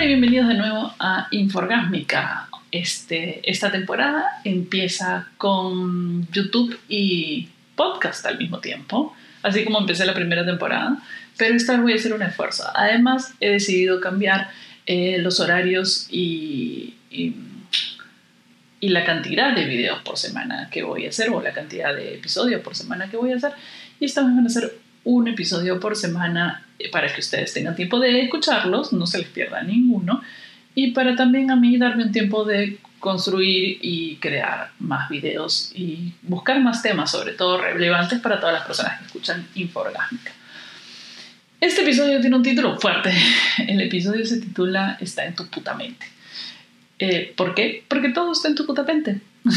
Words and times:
Hola 0.00 0.06
y 0.06 0.14
bienvenidos 0.14 0.48
de 0.48 0.54
nuevo 0.54 0.94
a 0.98 1.28
Inforgásmica. 1.30 2.48
Este, 2.72 3.42
esta 3.44 3.70
temporada 3.70 4.40
empieza 4.44 5.28
con 5.36 6.26
YouTube 6.32 6.80
y 6.88 7.50
podcast 7.76 8.24
al 8.24 8.38
mismo 8.38 8.60
tiempo, 8.60 9.14
así 9.42 9.62
como 9.62 9.78
empecé 9.78 10.06
la 10.06 10.14
primera 10.14 10.42
temporada, 10.46 10.96
pero 11.36 11.54
esta 11.54 11.74
vez 11.74 11.82
voy 11.82 11.92
a 11.92 11.96
hacer 11.96 12.14
un 12.14 12.22
esfuerzo. 12.22 12.64
Además, 12.74 13.34
he 13.40 13.50
decidido 13.50 14.00
cambiar 14.00 14.48
eh, 14.86 15.18
los 15.18 15.38
horarios 15.38 16.06
y, 16.10 16.94
y, 17.10 17.34
y 18.80 18.88
la 18.88 19.04
cantidad 19.04 19.54
de 19.54 19.66
videos 19.66 20.00
por 20.00 20.16
semana 20.16 20.70
que 20.70 20.82
voy 20.82 21.04
a 21.04 21.10
hacer, 21.10 21.28
o 21.28 21.42
la 21.42 21.52
cantidad 21.52 21.94
de 21.94 22.14
episodios 22.14 22.62
por 22.62 22.74
semana 22.74 23.10
que 23.10 23.18
voy 23.18 23.32
a 23.32 23.36
hacer, 23.36 23.52
y 24.00 24.06
esta 24.06 24.22
vez 24.22 24.34
van 24.34 24.46
a 24.46 24.48
ser 24.48 24.79
un 25.04 25.28
episodio 25.28 25.80
por 25.80 25.96
semana 25.96 26.66
para 26.92 27.12
que 27.12 27.20
ustedes 27.20 27.52
tengan 27.52 27.76
tiempo 27.76 27.98
de 27.98 28.22
escucharlos, 28.22 28.92
no 28.92 29.06
se 29.06 29.18
les 29.18 29.28
pierda 29.28 29.62
ninguno, 29.62 30.22
y 30.74 30.92
para 30.92 31.16
también 31.16 31.50
a 31.50 31.56
mí 31.56 31.76
darme 31.76 32.04
un 32.04 32.12
tiempo 32.12 32.44
de 32.44 32.78
construir 33.00 33.78
y 33.80 34.16
crear 34.16 34.70
más 34.78 35.08
videos 35.08 35.72
y 35.74 36.12
buscar 36.22 36.60
más 36.60 36.82
temas, 36.82 37.10
sobre 37.10 37.32
todo 37.32 37.60
relevantes 37.60 38.20
para 38.20 38.38
todas 38.38 38.54
las 38.54 38.66
personas 38.66 38.98
que 38.98 39.06
escuchan 39.06 39.46
Inforgásmica. 39.54 40.32
Este 41.60 41.82
episodio 41.82 42.20
tiene 42.20 42.36
un 42.36 42.42
título 42.42 42.78
fuerte. 42.78 43.12
El 43.66 43.80
episodio 43.80 44.24
se 44.24 44.40
titula 44.40 44.96
Está 45.00 45.26
en 45.26 45.34
tu 45.34 45.46
puta 45.48 45.74
mente. 45.74 46.06
Eh, 46.98 47.32
¿Por 47.36 47.54
qué? 47.54 47.84
Porque 47.88 48.10
todo 48.10 48.32
está 48.32 48.48
en 48.48 48.54
tu 48.54 48.66
puta 48.66 48.82
mente. 48.82 49.20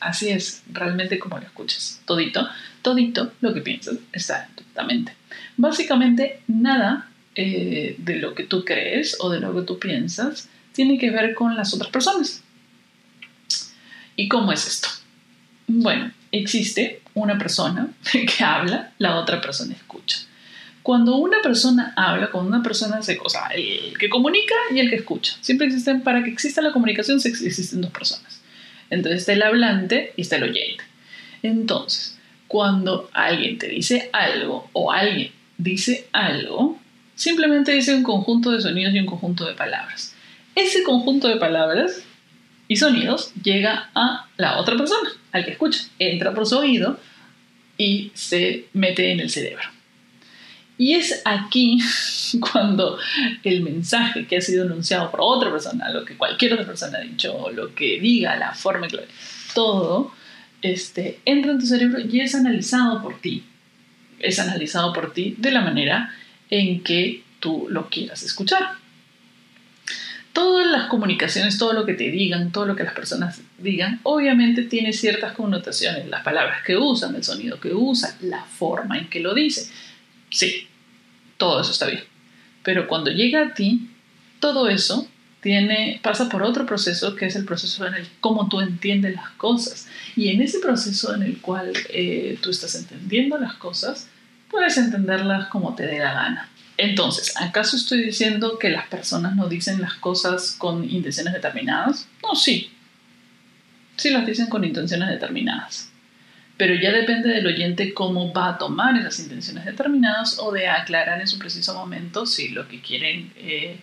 Así 0.00 0.28
es, 0.28 0.62
realmente 0.72 1.18
como 1.18 1.38
lo 1.38 1.44
escuchas. 1.44 2.00
Todito, 2.04 2.48
todito 2.82 3.32
lo 3.40 3.54
que 3.54 3.60
piensas 3.60 3.96
está 4.12 4.48
mente. 4.84 5.12
Básicamente, 5.56 6.42
nada 6.46 7.08
eh, 7.34 7.96
de 7.98 8.16
lo 8.16 8.34
que 8.34 8.44
tú 8.44 8.64
crees 8.64 9.16
o 9.20 9.30
de 9.30 9.40
lo 9.40 9.54
que 9.54 9.62
tú 9.62 9.78
piensas 9.78 10.48
tiene 10.72 10.98
que 10.98 11.10
ver 11.10 11.34
con 11.34 11.56
las 11.56 11.74
otras 11.74 11.90
personas. 11.90 12.42
¿Y 14.14 14.28
cómo 14.28 14.52
es 14.52 14.66
esto? 14.66 14.88
Bueno, 15.66 16.12
existe 16.32 17.02
una 17.14 17.38
persona 17.38 17.88
que 18.12 18.44
habla, 18.44 18.92
la 18.98 19.16
otra 19.16 19.40
persona 19.40 19.74
escucha. 19.74 20.18
Cuando 20.82 21.16
una 21.16 21.42
persona 21.42 21.92
habla, 21.96 22.30
cuando 22.30 22.48
una 22.48 22.62
persona 22.62 23.02
se, 23.02 23.18
o 23.18 23.26
el 23.54 23.98
que 23.98 24.08
comunica 24.08 24.54
y 24.70 24.78
el 24.78 24.88
que 24.88 24.96
escucha, 24.96 25.36
siempre 25.40 25.66
existen, 25.66 26.02
para 26.02 26.22
que 26.22 26.30
exista 26.30 26.62
la 26.62 26.72
comunicación, 26.72 27.20
existen 27.24 27.80
dos 27.80 27.90
personas. 27.90 28.35
Entonces 28.90 29.20
está 29.20 29.32
el 29.32 29.42
hablante 29.42 30.12
y 30.16 30.22
está 30.22 30.36
el 30.36 30.44
oyente. 30.44 30.84
Entonces, 31.42 32.18
cuando 32.48 33.10
alguien 33.12 33.58
te 33.58 33.68
dice 33.68 34.10
algo 34.12 34.68
o 34.72 34.92
alguien 34.92 35.32
dice 35.58 36.06
algo, 36.12 36.78
simplemente 37.14 37.72
dice 37.72 37.94
un 37.94 38.02
conjunto 38.02 38.50
de 38.50 38.60
sonidos 38.60 38.94
y 38.94 39.00
un 39.00 39.06
conjunto 39.06 39.46
de 39.46 39.54
palabras. 39.54 40.14
Ese 40.54 40.82
conjunto 40.82 41.28
de 41.28 41.36
palabras 41.36 42.02
y 42.68 42.76
sonidos 42.76 43.32
llega 43.42 43.90
a 43.94 44.28
la 44.36 44.58
otra 44.58 44.76
persona, 44.76 45.10
al 45.32 45.44
que 45.44 45.52
escucha, 45.52 45.80
entra 45.98 46.32
por 46.34 46.46
su 46.46 46.58
oído 46.58 46.98
y 47.78 48.10
se 48.14 48.66
mete 48.72 49.12
en 49.12 49.20
el 49.20 49.30
cerebro. 49.30 49.75
Y 50.78 50.94
es 50.94 51.22
aquí 51.24 51.78
cuando 52.52 52.98
el 53.42 53.62
mensaje 53.62 54.26
que 54.26 54.36
ha 54.36 54.40
sido 54.40 54.64
anunciado 54.64 55.10
por 55.10 55.20
otra 55.22 55.50
persona, 55.50 55.90
lo 55.90 56.04
que 56.04 56.16
cualquier 56.16 56.54
otra 56.54 56.66
persona 56.66 56.98
ha 56.98 57.02
dicho, 57.02 57.50
lo 57.50 57.74
que 57.74 57.98
diga, 58.00 58.36
la 58.36 58.52
forma, 58.52 58.88
todo, 59.54 60.12
este, 60.62 61.20
entra 61.24 61.52
en 61.52 61.58
tu 61.58 61.66
cerebro 61.66 62.00
y 62.00 62.20
es 62.20 62.34
analizado 62.34 63.02
por 63.02 63.20
ti. 63.20 63.44
Es 64.18 64.38
analizado 64.38 64.92
por 64.92 65.12
ti 65.12 65.34
de 65.38 65.50
la 65.50 65.60
manera 65.60 66.14
en 66.50 66.82
que 66.82 67.22
tú 67.40 67.66
lo 67.70 67.88
quieras 67.88 68.22
escuchar. 68.22 68.72
Todas 70.32 70.66
las 70.66 70.88
comunicaciones, 70.88 71.56
todo 71.56 71.72
lo 71.72 71.86
que 71.86 71.94
te 71.94 72.10
digan, 72.10 72.52
todo 72.52 72.66
lo 72.66 72.76
que 72.76 72.84
las 72.84 72.92
personas 72.92 73.40
digan, 73.56 74.00
obviamente 74.02 74.64
tiene 74.64 74.92
ciertas 74.92 75.32
connotaciones, 75.32 76.08
las 76.08 76.22
palabras 76.22 76.62
que 76.62 76.76
usan, 76.76 77.14
el 77.14 77.24
sonido 77.24 77.58
que 77.58 77.72
usan, 77.72 78.14
la 78.20 78.42
forma 78.42 78.98
en 78.98 79.08
que 79.08 79.20
lo 79.20 79.32
dicen. 79.32 79.64
Sí, 80.30 80.68
todo 81.36 81.60
eso 81.60 81.70
está 81.70 81.86
bien. 81.86 82.04
Pero 82.62 82.88
cuando 82.88 83.10
llega 83.10 83.42
a 83.42 83.54
ti, 83.54 83.88
todo 84.40 84.68
eso 84.68 85.08
tiene, 85.40 86.00
pasa 86.02 86.28
por 86.28 86.42
otro 86.42 86.66
proceso 86.66 87.14
que 87.14 87.26
es 87.26 87.36
el 87.36 87.44
proceso 87.44 87.86
en 87.86 87.94
el 87.94 88.08
cómo 88.20 88.48
tú 88.48 88.60
entiendes 88.60 89.14
las 89.14 89.30
cosas. 89.30 89.86
Y 90.16 90.30
en 90.30 90.42
ese 90.42 90.58
proceso 90.58 91.14
en 91.14 91.22
el 91.22 91.40
cual 91.40 91.72
eh, 91.90 92.38
tú 92.42 92.50
estás 92.50 92.74
entendiendo 92.74 93.38
las 93.38 93.54
cosas, 93.54 94.08
puedes 94.50 94.76
entenderlas 94.76 95.48
como 95.48 95.74
te 95.74 95.86
dé 95.86 95.98
la 95.98 96.12
gana. 96.12 96.50
Entonces, 96.78 97.34
¿acaso 97.40 97.76
estoy 97.76 98.02
diciendo 98.02 98.58
que 98.58 98.70
las 98.70 98.88
personas 98.88 99.34
no 99.34 99.48
dicen 99.48 99.80
las 99.80 99.94
cosas 99.94 100.52
con 100.58 100.88
intenciones 100.88 101.32
determinadas? 101.32 102.08
No, 102.22 102.34
sí. 102.34 102.70
Sí 103.96 104.10
las 104.10 104.26
dicen 104.26 104.46
con 104.48 104.64
intenciones 104.64 105.08
determinadas. 105.08 105.90
Pero 106.56 106.74
ya 106.74 106.90
depende 106.90 107.28
del 107.28 107.46
oyente 107.46 107.92
cómo 107.92 108.32
va 108.32 108.50
a 108.50 108.58
tomar 108.58 108.96
esas 108.96 109.18
intenciones 109.20 109.64
determinadas 109.64 110.38
o 110.38 110.52
de 110.52 110.68
aclarar 110.68 111.20
en 111.20 111.26
su 111.26 111.38
preciso 111.38 111.74
momento 111.74 112.24
si 112.24 112.48
lo 112.48 112.66
que 112.66 112.80
quieren 112.80 113.30
eh, 113.36 113.76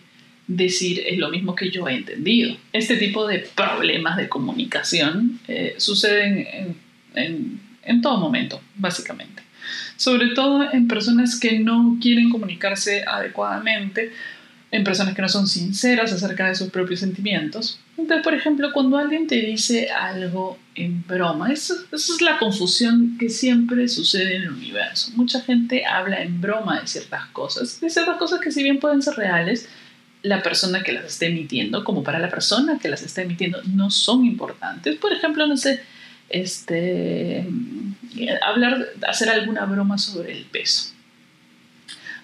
decir 0.48 1.02
es 1.06 1.18
lo 1.18 1.28
mismo 1.28 1.54
que 1.54 1.70
yo 1.70 1.86
he 1.88 1.94
entendido. 1.94 2.56
Este 2.72 2.96
tipo 2.96 3.26
de 3.26 3.38
problemas 3.38 4.16
de 4.16 4.28
comunicación 4.28 5.38
eh, 5.46 5.76
suceden 5.78 6.76
en, 7.14 7.60
en 7.84 8.02
todo 8.02 8.18
momento, 8.18 8.60
básicamente. 8.74 9.42
Sobre 9.96 10.28
todo 10.30 10.70
en 10.72 10.88
personas 10.88 11.38
que 11.38 11.58
no 11.58 11.98
quieren 12.00 12.28
comunicarse 12.28 13.04
adecuadamente 13.06 14.12
en 14.74 14.82
personas 14.82 15.14
que 15.14 15.22
no 15.22 15.28
son 15.28 15.46
sinceras 15.46 16.12
acerca 16.12 16.48
de 16.48 16.56
sus 16.56 16.68
propios 16.70 16.98
sentimientos. 16.98 17.78
Entonces, 17.96 18.24
por 18.24 18.34
ejemplo, 18.34 18.72
cuando 18.72 18.98
alguien 18.98 19.28
te 19.28 19.36
dice 19.36 19.88
algo 19.88 20.58
en 20.74 21.06
broma, 21.06 21.52
eso, 21.52 21.76
es 21.92 22.20
la 22.20 22.40
confusión 22.40 23.16
que 23.16 23.28
siempre 23.28 23.86
sucede 23.86 24.34
en 24.34 24.42
el 24.42 24.50
universo. 24.50 25.12
Mucha 25.14 25.40
gente 25.42 25.86
habla 25.86 26.22
en 26.22 26.40
broma 26.40 26.80
de 26.80 26.88
ciertas 26.88 27.26
cosas, 27.26 27.80
de 27.80 27.88
ciertas 27.88 28.16
cosas 28.16 28.40
que 28.40 28.50
si 28.50 28.64
bien 28.64 28.80
pueden 28.80 29.00
ser 29.00 29.14
reales, 29.14 29.68
la 30.22 30.42
persona 30.42 30.82
que 30.82 30.90
las 30.90 31.04
está 31.04 31.26
emitiendo, 31.26 31.84
como 31.84 32.02
para 32.02 32.18
la 32.18 32.28
persona 32.28 32.80
que 32.80 32.88
las 32.88 33.02
está 33.02 33.22
emitiendo, 33.22 33.62
no 33.62 33.92
son 33.92 34.24
importantes. 34.24 34.96
Por 34.96 35.12
ejemplo, 35.12 35.46
no 35.46 35.56
sé, 35.56 35.82
este, 36.30 37.46
hablar, 38.42 38.88
hacer 39.06 39.28
alguna 39.28 39.66
broma 39.66 39.98
sobre 39.98 40.32
el 40.32 40.46
peso 40.46 40.93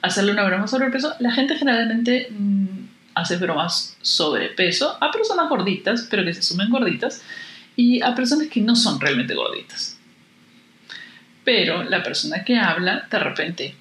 hacerle 0.02 0.32
una 0.32 0.44
broma 0.44 0.66
sobre 0.66 0.86
el 0.86 0.92
peso, 0.92 1.14
la 1.18 1.32
gente 1.32 1.56
generalmente 1.56 2.28
mm, 2.30 2.66
hace 3.14 3.36
bromas 3.36 3.96
sobre 4.00 4.48
peso 4.48 4.96
a 5.00 5.10
personas 5.10 5.48
gorditas, 5.48 6.06
pero 6.10 6.24
que 6.24 6.34
se 6.34 6.40
asumen 6.40 6.70
gorditas, 6.70 7.22
y 7.76 8.02
a 8.02 8.14
personas 8.14 8.48
que 8.48 8.60
no 8.60 8.76
son 8.76 9.00
realmente 9.00 9.34
gorditas. 9.34 9.98
Pero 11.44 11.82
la 11.84 12.02
persona 12.02 12.44
que 12.44 12.58
habla, 12.58 13.06
de 13.10 13.18
repente, 13.18 13.74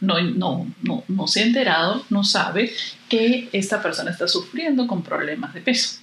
no, 0.00 0.20
no, 0.20 0.66
no, 0.82 1.04
no 1.08 1.26
se 1.26 1.40
ha 1.40 1.46
enterado, 1.46 2.04
no 2.10 2.22
sabe 2.24 2.72
que 3.08 3.48
esta 3.52 3.82
persona 3.82 4.10
está 4.10 4.28
sufriendo 4.28 4.86
con 4.86 5.02
problemas 5.02 5.54
de 5.54 5.60
peso. 5.60 6.00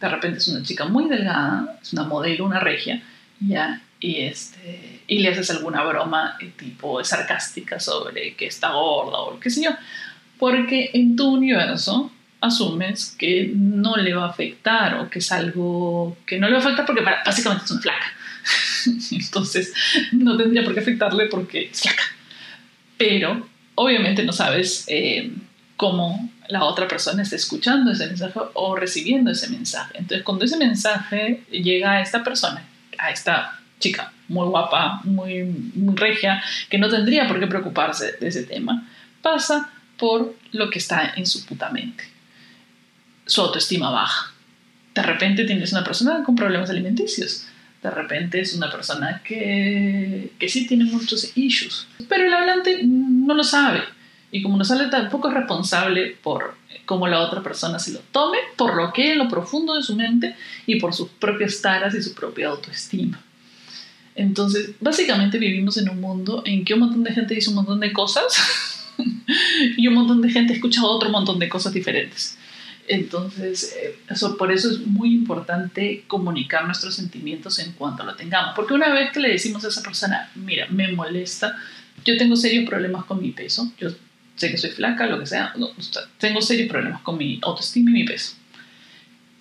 De 0.00 0.08
repente 0.08 0.38
es 0.38 0.48
una 0.48 0.62
chica 0.62 0.84
muy 0.84 1.08
delgada, 1.08 1.78
es 1.80 1.92
una 1.92 2.04
modelo, 2.04 2.44
una 2.44 2.60
regia, 2.60 3.02
ya, 3.40 3.82
y, 4.00 4.22
este, 4.22 5.00
y 5.06 5.18
le 5.20 5.30
haces 5.30 5.50
alguna 5.50 5.82
broma 5.84 6.36
eh, 6.40 6.52
tipo 6.56 7.02
sarcástica 7.02 7.80
sobre 7.80 8.34
que 8.34 8.46
está 8.46 8.72
gorda 8.72 9.18
o 9.20 9.40
qué 9.40 9.50
sé 9.50 9.64
yo, 9.64 9.70
porque 10.38 10.90
en 10.92 11.16
tu 11.16 11.28
universo 11.28 12.10
asumes 12.40 13.14
que 13.18 13.50
no 13.54 13.96
le 13.96 14.14
va 14.14 14.26
a 14.26 14.30
afectar 14.30 14.98
o 15.00 15.08
que 15.08 15.20
es 15.20 15.32
algo 15.32 16.16
que 16.26 16.38
no 16.38 16.46
le 16.46 16.54
va 16.54 16.58
a 16.58 16.62
afectar 16.62 16.86
porque 16.86 17.02
básicamente 17.02 17.64
es 17.64 17.70
una 17.70 17.82
flaca. 17.82 18.06
Entonces 19.10 19.72
no 20.12 20.36
tendría 20.36 20.62
por 20.62 20.74
qué 20.74 20.80
afectarle 20.80 21.26
porque 21.26 21.70
es 21.70 21.80
flaca. 21.80 22.02
Pero 22.98 23.48
obviamente 23.74 24.24
no 24.24 24.32
sabes 24.32 24.84
eh, 24.88 25.32
cómo 25.76 26.30
la 26.48 26.64
otra 26.64 26.86
persona 26.86 27.22
está 27.22 27.36
escuchando 27.36 27.92
ese 27.92 28.06
mensaje 28.06 28.38
o 28.54 28.76
recibiendo 28.76 29.30
ese 29.30 29.48
mensaje. 29.48 29.98
Entonces 29.98 30.22
cuando 30.22 30.44
ese 30.44 30.56
mensaje 30.56 31.42
llega 31.50 31.92
a 31.92 32.00
esta 32.00 32.22
persona, 32.22 32.64
a 32.98 33.10
esta 33.10 33.60
chica 33.78 34.12
muy 34.28 34.46
guapa, 34.48 35.00
muy, 35.04 35.44
regia, 35.94 36.42
que 36.68 36.78
no 36.78 36.88
tendría 36.88 37.28
por 37.28 37.38
qué 37.40 37.46
preocuparse 37.46 38.12
de 38.20 38.28
ese 38.28 38.44
tema, 38.44 38.88
pasa 39.22 39.70
por 39.96 40.34
lo 40.52 40.70
que 40.70 40.78
está 40.78 41.14
en 41.16 41.26
su 41.26 41.44
puta 41.46 41.70
mente. 41.70 42.04
Su 43.24 43.40
autoestima 43.40 43.90
baja. 43.90 44.32
De 44.94 45.02
repente 45.02 45.44
tienes 45.44 45.72
una 45.72 45.84
persona 45.84 46.22
con 46.24 46.36
problemas 46.36 46.70
alimenticios. 46.70 47.46
De 47.82 47.90
repente 47.90 48.40
es 48.40 48.54
una 48.54 48.70
persona 48.70 49.22
que, 49.24 50.32
que 50.38 50.48
sí 50.48 50.66
tiene 50.66 50.84
muchos 50.84 51.36
issues. 51.36 51.86
Pero 52.08 52.24
el 52.24 52.34
hablante 52.34 52.80
no 52.82 53.34
lo 53.34 53.44
sabe. 53.44 53.82
Y 54.32 54.42
como 54.42 54.56
no 54.56 54.64
sabe, 54.64 54.88
tampoco 54.88 55.28
es 55.28 55.34
responsable 55.34 56.16
por 56.22 56.56
cómo 56.84 57.06
la 57.06 57.20
otra 57.20 57.42
persona 57.42 57.78
se 57.78 57.92
lo 57.92 58.00
tome, 58.12 58.38
por 58.56 58.76
lo 58.76 58.92
que 58.92 59.12
en 59.12 59.18
lo 59.18 59.28
profundo 59.28 59.74
de 59.74 59.82
su 59.82 59.96
mente 59.96 60.36
y 60.66 60.78
por 60.80 60.94
sus 60.94 61.08
propias 61.08 61.60
taras 61.60 61.94
y 61.94 62.02
su 62.02 62.14
propia 62.14 62.48
autoestima. 62.48 63.20
Entonces, 64.16 64.70
básicamente 64.80 65.38
vivimos 65.38 65.76
en 65.76 65.90
un 65.90 66.00
mundo 66.00 66.42
en 66.46 66.64
que 66.64 66.74
un 66.74 66.80
montón 66.80 67.04
de 67.04 67.12
gente 67.12 67.34
dice 67.34 67.50
un 67.50 67.56
montón 67.56 67.80
de 67.80 67.92
cosas 67.92 68.94
y 69.76 69.86
un 69.86 69.94
montón 69.94 70.22
de 70.22 70.30
gente 70.30 70.54
escucha 70.54 70.84
otro 70.84 71.10
montón 71.10 71.38
de 71.38 71.48
cosas 71.48 71.72
diferentes. 71.74 72.38
Entonces, 72.88 73.76
eh, 73.82 73.98
eso, 74.08 74.38
por 74.38 74.52
eso 74.52 74.70
es 74.70 74.78
muy 74.86 75.14
importante 75.14 76.04
comunicar 76.06 76.64
nuestros 76.64 76.94
sentimientos 76.94 77.58
en 77.58 77.72
cuanto 77.72 78.04
lo 78.04 78.14
tengamos. 78.14 78.54
Porque 78.56 78.74
una 78.74 78.88
vez 78.90 79.12
que 79.12 79.20
le 79.20 79.30
decimos 79.32 79.64
a 79.64 79.68
esa 79.68 79.82
persona, 79.82 80.30
mira, 80.34 80.66
me 80.70 80.90
molesta, 80.92 81.56
yo 82.04 82.16
tengo 82.16 82.36
serios 82.36 82.66
problemas 82.66 83.04
con 83.04 83.20
mi 83.20 83.32
peso, 83.32 83.70
yo 83.78 83.90
sé 84.36 84.50
que 84.50 84.56
soy 84.56 84.70
flaca, 84.70 85.06
lo 85.06 85.18
que 85.18 85.26
sea, 85.26 85.52
tengo 86.18 86.40
serios 86.40 86.68
problemas 86.70 87.02
con 87.02 87.18
mi 87.18 87.38
autoestima 87.42 87.90
y 87.90 87.94
mi 87.94 88.04
peso. 88.04 88.34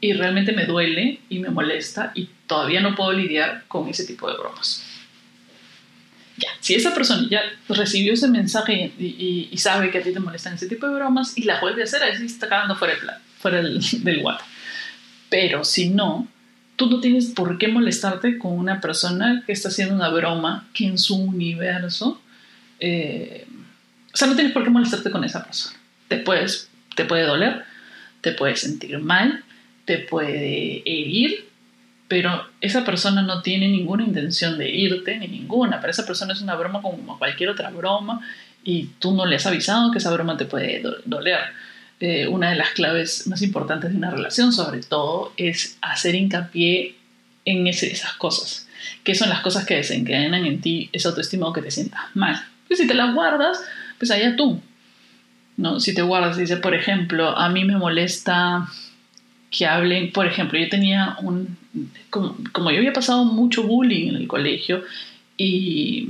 Y 0.01 0.13
realmente 0.13 0.51
me 0.51 0.65
duele 0.65 1.21
y 1.29 1.39
me 1.39 1.49
molesta 1.49 2.11
y 2.13 2.29
todavía 2.47 2.81
no 2.81 2.95
puedo 2.95 3.13
lidiar 3.13 3.63
con 3.67 3.87
ese 3.87 4.05
tipo 4.05 4.29
de 4.29 4.37
bromas. 4.37 4.83
Ya, 6.37 6.49
si 6.59 6.75
esa 6.75 6.93
persona 6.93 7.27
ya 7.29 7.41
recibió 7.69 8.13
ese 8.13 8.27
mensaje 8.27 8.91
y, 8.99 9.57
sabe 9.57 9.89
que 9.89 9.99
a 9.99 10.03
ti 10.03 10.11
te 10.11 10.19
molestan 10.19 10.55
ese 10.55 10.67
tipo 10.67 10.85
de 10.87 10.95
bromas 10.95 11.37
y 11.37 11.43
la 11.43 11.61
vuelve 11.61 11.81
a 11.81 11.85
hacer, 11.85 12.03
así 12.03 12.25
está 12.25 12.47
quedando 12.47 12.75
fuera, 12.75 12.95
del, 12.95 13.09
fuera 13.39 13.57
del, 13.61 14.03
del 14.03 14.23
Pero 15.29 15.63
si 15.63 15.89
no, 15.89 16.27
tú 16.75 16.89
no 16.89 16.99
tienes 16.99 17.27
por 17.27 17.57
qué 17.57 17.69
molestarte 17.69 18.37
con 18.37 18.51
una 18.51 18.81
persona 18.81 19.43
que 19.45 19.53
está 19.53 19.69
haciendo 19.69 19.95
una 19.95 20.09
broma 20.09 20.67
que 20.73 20.85
en 20.85 20.97
su 20.97 21.15
universo 21.15 22.21
eh, 22.79 23.45
o 24.13 24.17
sea, 24.17 24.27
no 24.27 24.35
tienes 24.35 24.53
por 24.53 24.63
qué 24.63 24.69
molestarte 24.69 25.11
con 25.11 25.23
esa 25.23 25.43
persona. 25.43 25.77
Te, 26.07 26.17
puedes, 26.17 26.69
te 26.95 27.05
puede 27.05 27.23
doler, 27.23 27.65
te 28.21 28.31
puede 28.31 28.55
sentir 28.55 28.97
mal, 28.99 29.43
te 29.85 29.97
puede 29.97 30.81
herir, 30.85 31.49
pero 32.07 32.45
esa 32.61 32.85
persona 32.85 33.21
no 33.21 33.41
tiene 33.41 33.67
ninguna 33.67 34.03
intención 34.03 34.57
de 34.57 34.69
irte, 34.69 35.17
ni 35.17 35.27
ninguna. 35.27 35.79
Para 35.79 35.91
esa 35.91 36.05
persona 36.05 36.33
es 36.33 36.41
una 36.41 36.55
broma 36.55 36.81
como 36.81 37.17
cualquier 37.17 37.49
otra 37.49 37.69
broma 37.71 38.21
y 38.63 38.89
tú 38.99 39.13
no 39.13 39.25
le 39.25 39.37
has 39.37 39.45
avisado 39.45 39.91
que 39.91 39.97
esa 39.97 40.11
broma 40.11 40.37
te 40.37 40.45
puede 40.45 40.83
doler. 41.05 41.39
Eh, 41.99 42.27
una 42.27 42.49
de 42.49 42.57
las 42.57 42.71
claves 42.71 43.25
más 43.27 43.41
importantes 43.41 43.91
de 43.91 43.97
una 43.97 44.11
relación, 44.11 44.51
sobre 44.51 44.81
todo, 44.81 45.33
es 45.37 45.77
hacer 45.81 46.13
hincapié 46.13 46.95
en 47.45 47.67
esas 47.67 48.13
cosas, 48.13 48.67
que 49.03 49.15
son 49.15 49.29
las 49.29 49.41
cosas 49.41 49.65
que 49.65 49.75
desencadenan 49.75 50.45
en 50.45 50.61
ti 50.61 50.89
esa 50.91 51.09
autoestima 51.09 51.47
o 51.47 51.53
que 51.53 51.61
te 51.61 51.71
sientas 51.71 52.01
mal. 52.13 52.43
Y 52.69 52.75
si 52.75 52.85
te 52.85 52.93
las 52.93 53.13
guardas, 53.13 53.61
pues 53.97 54.11
allá 54.11 54.35
tú. 54.35 54.61
¿no? 55.57 55.79
Si 55.79 55.93
te 55.93 56.01
guardas, 56.01 56.37
dice, 56.37 56.57
por 56.57 56.75
ejemplo, 56.75 57.37
a 57.37 57.49
mí 57.49 57.63
me 57.63 57.77
molesta 57.77 58.67
que 59.55 59.65
hablen, 59.65 60.11
por 60.11 60.25
ejemplo, 60.25 60.59
yo 60.59 60.67
tenía 60.67 61.17
un, 61.21 61.57
como, 62.09 62.71
yo 62.71 62.77
había 62.77 62.91
pasado 62.91 63.23
mucho 63.25 63.63
bullying 63.63 64.09
en 64.09 64.15
el 64.15 64.27
colegio 64.27 64.83
y, 65.37 66.09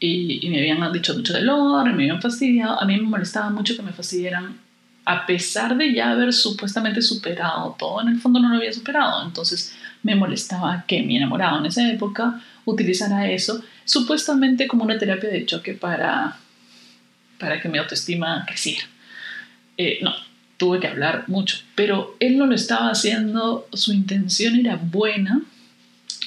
y, 0.00 0.48
me 0.48 0.58
habían 0.58 0.92
dicho 0.92 1.14
mucho 1.14 1.34
dolor, 1.34 1.84
me 1.86 2.04
habían 2.04 2.22
fastidiado, 2.22 2.80
a 2.80 2.84
mí 2.86 2.96
me 2.96 3.02
molestaba 3.02 3.50
mucho 3.50 3.76
que 3.76 3.82
me 3.82 3.92
fastidiaran 3.92 4.56
a 5.04 5.26
pesar 5.26 5.76
de 5.76 5.92
ya 5.92 6.12
haber 6.12 6.32
supuestamente 6.32 7.02
superado 7.02 7.76
todo, 7.78 8.00
en 8.00 8.08
el 8.08 8.20
fondo 8.20 8.40
no 8.40 8.48
lo 8.48 8.56
había 8.56 8.72
superado, 8.72 9.26
entonces 9.26 9.76
me 10.02 10.14
molestaba 10.14 10.84
que 10.86 11.02
mi 11.02 11.18
enamorado 11.18 11.58
en 11.58 11.66
esa 11.66 11.90
época 11.90 12.40
utilizara 12.64 13.30
eso 13.30 13.62
supuestamente 13.84 14.66
como 14.66 14.84
una 14.84 14.98
terapia 14.98 15.28
de 15.28 15.44
choque 15.44 15.74
para 15.74 16.38
para 17.38 17.60
que 17.60 17.68
mi 17.68 17.76
autoestima 17.76 18.44
creciera. 18.46 18.84
Eh, 19.76 19.98
no, 20.00 20.14
tuve 20.56 20.80
que 20.80 20.86
hablar 20.86 21.24
mucho, 21.26 21.58
pero 21.74 22.16
él 22.20 22.38
no 22.38 22.46
lo 22.46 22.54
estaba 22.54 22.90
haciendo, 22.90 23.68
su 23.72 23.92
intención 23.92 24.56
era 24.56 24.76
buena, 24.76 25.42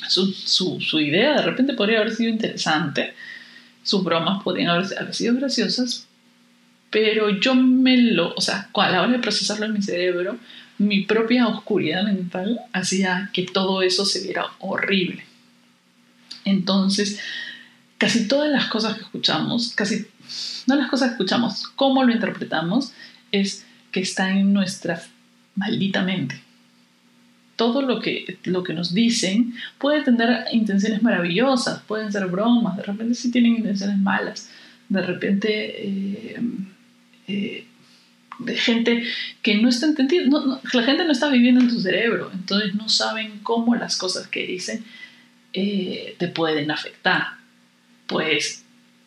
su, 0.10 0.32
su, 0.34 0.80
su 0.82 1.00
idea 1.00 1.36
de 1.36 1.42
repente 1.44 1.74
podría 1.74 2.00
haber 2.00 2.14
sido 2.14 2.30
interesante, 2.30 3.14
sus 3.84 4.04
bromas 4.04 4.44
podrían 4.44 4.70
haber, 4.70 4.88
haber, 4.98 5.14
sido 5.14 5.36
graciosas, 5.36 6.08
pero 6.90 7.30
yo 7.30 7.56
me 7.56 7.98
lo, 7.98 8.34
o 8.36 8.42
sea, 8.42 8.70
a 8.74 8.92
la 8.92 9.02
hora 9.02 9.12
de 9.12 9.20
procesarlo 9.20 9.66
en 9.66 9.74
mi 9.74 9.82
cerebro, 9.82 10.38
mi 10.78 11.02
propia 11.06 11.48
oscuridad 11.48 12.04
mental 12.04 12.60
hacía 12.74 13.30
que 13.34 13.44
todo 13.44 13.82
eso 13.82 14.06
se 14.06 14.24
viera 14.24 14.46
horrible. 14.60 15.26
Entonces, 16.46 17.20
casi 17.98 18.28
todas 18.28 18.50
las 18.52 18.68
cosas 18.68 18.96
que 18.96 19.02
escuchamos, 19.02 19.74
casi 19.76 20.06
no 20.68 20.76
las 20.76 20.90
cosas 20.90 21.10
que 21.10 21.14
escuchamos, 21.14 21.68
cómo 21.76 22.04
lo 22.04 22.14
interpretamos, 22.14 22.92
es 23.32 23.66
que 23.98 24.04
está 24.04 24.30
en 24.30 24.54
nuestra 24.54 25.02
maldita 25.56 26.04
mente. 26.04 26.40
Todo 27.56 27.82
lo 27.82 28.00
que, 28.00 28.38
lo 28.44 28.64
que 28.64 28.74
nos 28.74 28.94
dicen 28.94 29.56
puede 29.80 30.04
tener 30.04 30.46
intenciones 30.52 31.02
maravillosas, 31.02 31.82
pueden 31.82 32.12
ser 32.12 32.28
bromas, 32.28 32.78
de 32.78 32.84
repente 32.84 33.16
sí 33.16 33.32
tienen 33.32 33.56
intenciones 33.56 33.98
malas, 33.98 34.52
de 34.88 35.02
repente 35.02 35.50
eh, 35.50 36.40
eh, 37.28 37.66
de 38.38 38.56
gente 38.56 39.04
que 39.42 39.56
no 39.56 39.68
está 39.68 39.88
entendiendo, 39.88 40.62
la 40.74 40.84
gente 40.84 41.04
no 41.04 41.12
está 41.12 41.30
viviendo 41.30 41.62
en 41.62 41.70
tu 41.70 41.80
cerebro, 41.80 42.30
entonces 42.32 42.76
no 42.76 42.90
saben 42.90 43.40
cómo 43.42 43.76
las 43.76 43.98
cosas 43.98 44.28
que 44.28 44.46
dicen 44.46 44.84
eh, 45.54 46.16
te 46.20 46.28
pueden 46.28 46.70
afectar. 46.70 47.24
Pues 48.06 48.64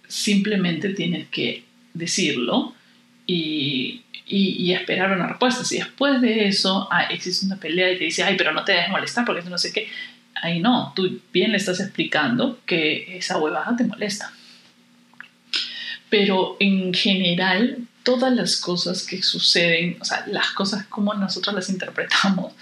simplemente 0.09 0.89
tienes 0.95 1.29
que 1.29 1.63
decirlo 1.95 2.75
y, 3.33 4.03
y, 4.27 4.73
esperar 4.73 5.13
una 5.13 5.29
respuesta. 5.29 5.65
Si 5.65 5.79
después 5.79 6.21
de 6.21 6.49
eso 6.49 6.89
ah, 6.91 7.05
existe 7.05 7.47
una 7.47 7.57
pelea 7.57 7.93
y 7.93 7.99
te 7.99 8.05
dice, 8.05 8.23
ay, 8.25 8.37
pero 8.37 8.53
no 8.53 8.65
te 8.65 8.73
dejes 8.73 8.91
molestar 8.91 9.25
porque 9.25 9.49
no 9.49 9.59
sé 9.59 9.73
qué, 9.73 9.89
ahí 10.35 10.61
no, 10.61 10.93
tú 10.97 11.21
bien 11.33 11.53
le 11.53 11.59
estás 11.59 11.81
explicando 11.81 12.59
que 12.67 13.17
esa 13.17 13.39
huevada 13.39 13.77
te 13.77 13.85
molesta. 13.85 14.33
Pero 16.09 16.57
en 16.59 16.93
general, 16.93 17.87
todas 18.03 18.35
las 18.35 18.57
cosas 18.57 19.05
que 19.05 19.23
suceden, 19.23 19.97
o 20.01 20.05
sea, 20.05 20.25
las 20.27 20.51
cosas 20.51 20.87
como 20.87 21.15
nosotros 21.15 21.55
las 21.55 21.71
interpretamos, 21.71 22.53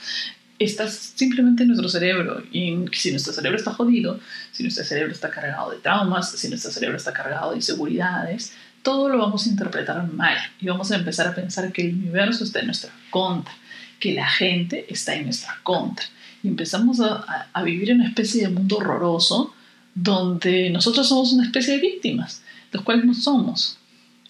está 0.58 0.88
simplemente 0.88 1.62
en 1.62 1.68
nuestro 1.68 1.88
cerebro. 1.88 2.42
Y 2.52 2.76
si 2.92 3.10
nuestro 3.10 3.32
cerebro 3.32 3.56
está 3.56 3.72
jodido, 3.72 4.20
si 4.52 4.64
nuestro 4.64 4.84
cerebro 4.84 5.12
está 5.12 5.30
cargado 5.30 5.70
de 5.70 5.78
traumas, 5.78 6.32
si 6.32 6.48
nuestro 6.48 6.70
cerebro 6.70 6.98
está 6.98 7.14
cargado 7.14 7.52
de 7.52 7.56
inseguridades, 7.56 8.52
todo 8.82 9.08
lo 9.08 9.18
vamos 9.18 9.46
a 9.46 9.50
interpretar 9.50 10.06
mal 10.12 10.36
y 10.60 10.66
vamos 10.66 10.90
a 10.90 10.96
empezar 10.96 11.26
a 11.26 11.34
pensar 11.34 11.72
que 11.72 11.82
el 11.82 11.94
universo 11.94 12.44
está 12.44 12.60
en 12.60 12.66
nuestra 12.66 12.90
contra, 13.10 13.54
que 13.98 14.14
la 14.14 14.28
gente 14.28 14.86
está 14.88 15.14
en 15.14 15.24
nuestra 15.24 15.58
contra. 15.62 16.06
Y 16.42 16.48
empezamos 16.48 17.00
a, 17.00 17.46
vivir 17.64 17.90
en 17.90 18.00
una 18.00 18.08
especie 18.08 18.42
de 18.42 18.48
mundo 18.48 18.78
horroroso 18.78 19.54
donde 19.94 20.70
nosotros 20.70 21.08
somos 21.08 21.32
una 21.32 21.44
especie 21.44 21.74
de 21.74 21.80
víctimas, 21.80 22.42
los 22.72 22.82
cuales 22.82 23.04
no 23.04 23.14
somos. 23.14 23.78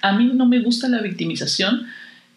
A 0.00 0.12
mí 0.12 0.30
no 0.32 0.46
me 0.46 0.60
gusta 0.60 0.88
la 0.88 1.02
victimización 1.02 1.86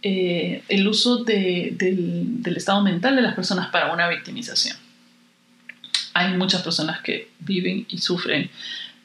eh, 0.04 0.64
el 0.68 0.88
uso 0.88 1.24
del, 1.24 2.42
estado 2.56 2.82
mental 2.82 3.16
de 3.16 3.22
las 3.22 3.36
personas 3.36 3.70
para 3.70 3.94
una 3.94 4.10
victimización. 4.10 4.76
Hay 6.14 6.36
muchas 6.36 6.62
personas 6.64 7.02
que 7.02 7.30
viven 7.40 7.86
y 7.88 8.00
sufren 8.00 8.50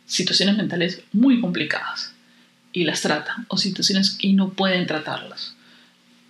situaciones 0.06 0.56
mentales 0.56 1.02
muy 1.12 1.40
complicadas 1.40 2.15
y 2.76 2.84
las 2.84 3.00
tratan, 3.00 3.46
o 3.48 3.56
situaciones 3.56 4.18
y 4.20 4.34
no 4.34 4.50
pueden 4.50 4.86
tratarlas. 4.86 5.54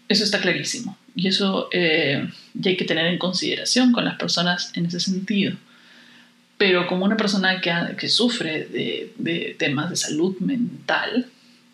Eso 0.09 0.23
está 0.23 0.41
clarísimo 0.41 0.97
y 1.17 1.27
eso 1.27 1.69
eh, 1.73 2.31
ya 2.55 2.71
hay 2.71 2.77
que 2.77 2.85
tener 2.85 3.07
en 3.07 3.19
consideración 3.19 3.91
con 3.91 4.05
las 4.05 4.17
personas 4.17 4.71
en 4.75 4.87
ese 4.87 5.01
sentido. 5.01 5.57
Pero 6.57 6.87
como 6.87 7.05
una 7.05 7.17
persona 7.17 7.61
que, 7.61 7.73
que 7.99 8.09
sufre 8.09 8.65
de, 8.67 9.13
de 9.19 9.57
temas 9.59 9.91
de 9.91 9.97
salud 9.97 10.39
mental, 10.39 11.27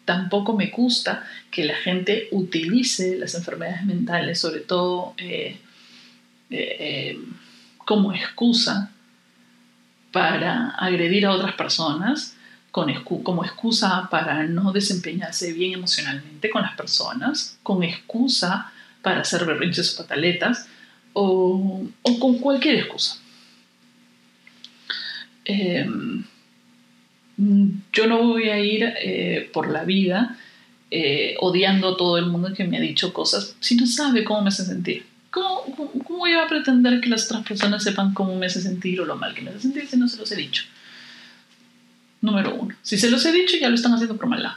tampoco 0.06 0.56
me 0.56 0.68
gusta 0.68 1.22
que 1.50 1.64
la 1.64 1.74
gente 1.74 2.28
utilice 2.30 3.18
las 3.18 3.34
enfermedades 3.34 3.84
mentales, 3.84 4.40
sobre 4.40 4.60
todo 4.60 5.12
eh, 5.18 5.58
eh, 6.48 7.18
como 7.76 8.14
excusa 8.14 8.90
para 10.12 10.70
agredir 10.70 11.26
a 11.26 11.32
otras 11.32 11.56
personas, 11.56 12.36
como 12.72 13.44
excusa 13.44 14.08
para 14.10 14.44
no 14.44 14.72
desempeñarse 14.72 15.52
bien 15.52 15.74
emocionalmente 15.74 16.50
con 16.50 16.62
las 16.62 16.74
personas, 16.74 17.58
con 17.62 17.82
excusa 17.82 18.72
para 19.02 19.20
hacer 19.20 19.44
berrinches 19.44 19.94
o 19.94 20.02
pataletas, 20.02 20.66
o, 21.12 21.86
o 22.02 22.18
con 22.18 22.38
cualquier 22.38 22.76
excusa. 22.76 23.18
Mm, 27.36 27.68
yo 27.92 28.06
no 28.06 28.22
voy 28.22 28.48
a 28.48 28.58
ir 28.58 28.84
eh, 29.02 29.50
por 29.52 29.70
la 29.70 29.84
vida 29.84 30.38
eh, 30.90 31.34
odiando 31.40 31.94
a 31.94 31.96
todo 31.96 32.18
el 32.18 32.26
mundo 32.26 32.52
que 32.54 32.64
me 32.64 32.76
ha 32.76 32.80
dicho 32.80 33.12
cosas 33.12 33.56
si 33.60 33.76
no 33.76 33.86
sabe 33.86 34.24
cómo 34.24 34.42
me 34.42 34.48
hace 34.48 34.64
sentir. 34.64 35.06
¿Cómo, 35.30 35.64
¿Cómo, 36.04 36.18
voy 36.18 36.34
a 36.34 36.46
pretender 36.46 37.00
que 37.00 37.08
las 37.08 37.24
otras 37.24 37.46
personas 37.46 37.82
sepan 37.82 38.12
cómo 38.12 38.36
me 38.36 38.46
hace 38.46 38.60
sentir 38.60 39.00
o 39.00 39.06
lo 39.06 39.16
mal 39.16 39.34
que 39.34 39.40
me 39.40 39.50
hace 39.50 39.60
sentir 39.60 39.86
si 39.86 39.96
no 39.96 40.06
se 40.06 40.18
los 40.18 40.30
he 40.30 40.36
dicho? 40.36 40.64
Número 42.22 42.54
uno. 42.54 42.74
Si 42.82 42.96
se 42.96 43.10
los 43.10 43.24
he 43.26 43.32
dicho, 43.32 43.56
ya 43.60 43.68
lo 43.68 43.74
están 43.74 43.92
haciendo 43.92 44.16
por 44.16 44.26
maldad. 44.26 44.52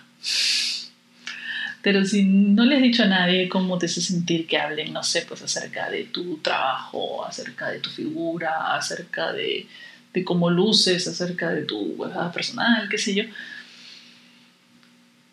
Pero 1.81 2.03
si 2.03 2.23
no 2.23 2.65
le 2.65 2.77
has 2.77 2.81
dicho 2.81 3.03
a 3.03 3.07
nadie 3.07 3.47
cómo 3.47 3.77
te 3.77 3.85
hace 3.85 4.01
sentir 4.01 4.47
que 4.47 4.57
hablen, 4.57 4.91
no 4.91 5.03
sé, 5.03 5.23
pues 5.27 5.43
acerca 5.43 5.89
de 5.89 6.05
tu 6.05 6.37
trabajo, 6.37 7.23
acerca 7.23 7.69
de 7.69 7.79
tu 7.79 7.89
figura, 7.91 8.75
acerca 8.75 9.33
de, 9.33 9.67
de 10.11 10.23
cómo 10.23 10.49
luces, 10.49 11.07
acerca 11.07 11.51
de 11.51 11.63
tu 11.63 11.95
personal, 12.33 12.87
qué 12.89 12.97
sé 12.97 13.13
yo. 13.13 13.23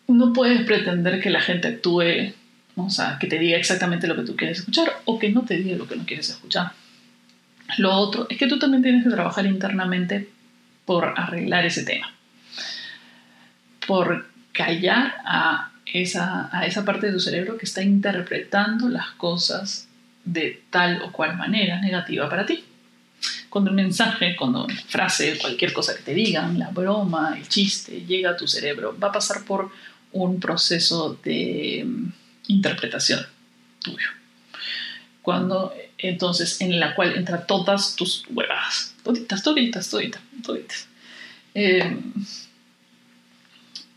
no 0.07 0.33
puedes 0.33 0.61
pretender 0.63 1.19
que 1.21 1.31
la 1.31 1.41
gente 1.41 1.69
actúe, 1.69 2.33
o 2.75 2.89
sea, 2.89 3.17
que 3.19 3.27
te 3.27 3.39
diga 3.39 3.57
exactamente 3.57 4.05
lo 4.07 4.15
que 4.15 4.23
tú 4.23 4.35
quieres 4.35 4.59
escuchar 4.59 4.91
o 5.05 5.17
que 5.17 5.29
no 5.29 5.45
te 5.45 5.57
diga 5.57 5.77
lo 5.77 5.87
que 5.87 5.95
no 5.95 6.05
quieres 6.05 6.29
escuchar. 6.29 6.73
Lo 7.77 7.93
otro 7.93 8.27
es 8.29 8.37
que 8.37 8.47
tú 8.47 8.59
también 8.59 8.83
tienes 8.83 9.03
que 9.03 9.09
trabajar 9.09 9.45
internamente 9.45 10.29
por 10.85 11.13
arreglar 11.17 11.65
ese 11.65 11.83
tema, 11.83 12.13
por 13.87 14.27
callar 14.51 15.15
a 15.25 15.71
esa, 15.85 16.49
a 16.55 16.65
esa 16.65 16.85
parte 16.85 17.07
de 17.07 17.13
tu 17.13 17.19
cerebro 17.19 17.57
que 17.57 17.65
está 17.65 17.83
interpretando 17.83 18.89
las 18.89 19.11
cosas 19.11 19.87
de 20.25 20.63
tal 20.69 21.01
o 21.01 21.11
cual 21.11 21.35
manera 21.35 21.79
negativa 21.81 22.29
para 22.29 22.45
ti. 22.45 22.63
Cuando 23.49 23.69
un 23.69 23.75
mensaje, 23.75 24.35
cuando 24.35 24.65
una 24.65 24.75
frase, 24.75 25.37
cualquier 25.39 25.73
cosa 25.73 25.95
que 25.95 26.01
te 26.01 26.13
digan, 26.13 26.57
la 26.57 26.69
broma, 26.69 27.35
el 27.37 27.47
chiste, 27.47 28.05
llega 28.05 28.31
a 28.31 28.37
tu 28.37 28.47
cerebro, 28.47 28.97
va 29.01 29.09
a 29.09 29.11
pasar 29.11 29.43
por 29.45 29.71
un 30.11 30.39
proceso 30.39 31.19
de 31.23 31.83
mm, 31.85 32.11
interpretación 32.47 33.25
tuyo. 33.81 34.09
Cuando, 35.21 35.73
entonces, 35.97 36.59
en 36.61 36.79
la 36.79 36.95
cual 36.95 37.15
entra 37.15 37.45
todas 37.45 37.95
tus 37.95 38.25
huevadas, 38.29 38.95
toditas, 39.03 39.41
toditas, 39.43 39.89
toditas, 39.89 40.21
toditas. 40.43 40.87
Eh, 41.53 41.97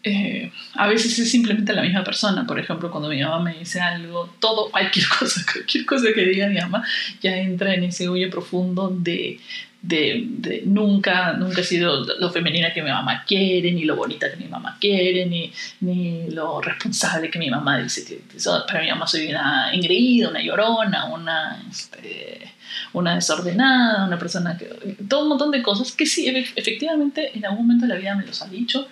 eh, 0.08 0.52
a 0.74 0.86
veces 0.86 1.18
es 1.18 1.28
simplemente 1.28 1.72
la 1.72 1.82
misma 1.82 2.04
persona. 2.04 2.46
Por 2.46 2.60
ejemplo, 2.60 2.92
cuando 2.92 3.08
mi 3.08 3.20
mamá 3.20 3.40
me 3.40 3.58
dice 3.58 3.80
algo, 3.80 4.32
todo, 4.38 4.70
cualquier 4.70 5.06
cosa, 5.18 5.44
cualquier 5.52 5.84
cosa 5.84 6.06
que 6.14 6.24
diga 6.24 6.46
mi 6.46 6.60
mamá, 6.60 6.84
ya 7.20 7.36
entra 7.36 7.74
en 7.74 7.82
ese 7.82 8.06
hoyo 8.06 8.30
profundo 8.30 8.88
de, 8.88 9.40
de, 9.82 10.62
nunca, 10.64 11.32
nunca 11.32 11.60
he 11.60 11.64
sido 11.64 12.04
lo 12.20 12.30
femenina 12.30 12.72
que 12.72 12.82
mi 12.82 12.90
mamá 12.90 13.24
quiere, 13.26 13.72
ni 13.72 13.82
lo 13.82 13.96
bonita 13.96 14.30
que 14.30 14.36
mi 14.36 14.46
mamá 14.46 14.76
quiere, 14.80 15.26
ni, 15.26 15.52
ni 15.80 16.30
lo 16.30 16.60
responsable 16.60 17.28
que 17.28 17.40
mi 17.40 17.50
mamá 17.50 17.78
dice. 17.78 18.20
Para 18.68 18.82
mi 18.82 18.88
mamá 18.88 19.08
soy 19.08 19.26
una 19.26 19.72
engreída, 19.72 20.28
una 20.28 20.40
llorona, 20.40 21.06
una, 21.06 21.60
este, 21.68 22.54
una 22.92 23.16
desordenada, 23.16 24.06
una 24.06 24.20
persona 24.20 24.56
que... 24.56 24.66
Todo 25.08 25.24
un 25.24 25.30
montón 25.30 25.50
de 25.50 25.62
cosas 25.62 25.90
que 25.90 26.06
sí, 26.06 26.28
efectivamente, 26.54 27.36
en 27.36 27.44
algún 27.44 27.66
momento 27.66 27.86
de 27.86 27.94
la 27.94 27.98
vida 27.98 28.14
me 28.14 28.24
los 28.24 28.40
ha 28.40 28.46
dicho 28.46 28.86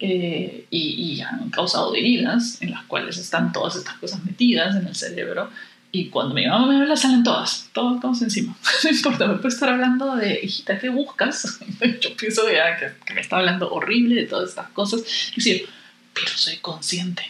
eh, 0.00 0.66
y, 0.70 1.20
han 1.20 1.50
causado 1.50 1.94
heridas 1.94 2.60
en 2.60 2.72
las 2.72 2.84
cuales 2.84 3.16
están 3.16 3.52
todas 3.52 3.76
estas 3.76 3.94
cosas 3.94 4.24
metidas 4.24 4.74
en 4.76 4.86
el 4.86 4.94
cerebro. 4.94 5.50
Y 5.92 6.08
cuando 6.08 6.34
mi 6.34 6.44
mamá 6.44 6.66
me 6.66 6.76
habla, 6.76 6.96
salen 6.96 7.22
todas, 7.22 7.70
todas, 7.72 8.00
todas 8.00 8.20
encima. 8.22 8.56
No 8.84 8.90
importa, 8.90 9.26
me 9.26 9.36
puede 9.36 9.54
estar 9.54 9.68
hablando 9.68 10.16
de, 10.16 10.40
hijita, 10.42 10.78
¿qué 10.78 10.88
buscas? 10.88 11.60
Yo 12.00 12.16
pienso 12.16 12.42
que, 12.46 12.58
que, 13.06 13.14
me 13.14 13.20
está 13.20 13.36
hablando 13.36 13.72
horrible 13.72 14.16
de 14.16 14.26
todas 14.26 14.50
estas 14.50 14.68
cosas. 14.70 15.02
Y 15.32 15.36
decir, 15.36 15.66
pero 16.12 16.30
soy 16.36 16.56
consciente. 16.56 17.22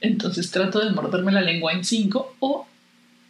Entonces 0.00 0.50
trato 0.50 0.78
de 0.80 0.90
morderme 0.90 1.32
la 1.32 1.40
lengua 1.40 1.72
en 1.72 1.84
cinco 1.84 2.36
o 2.38 2.66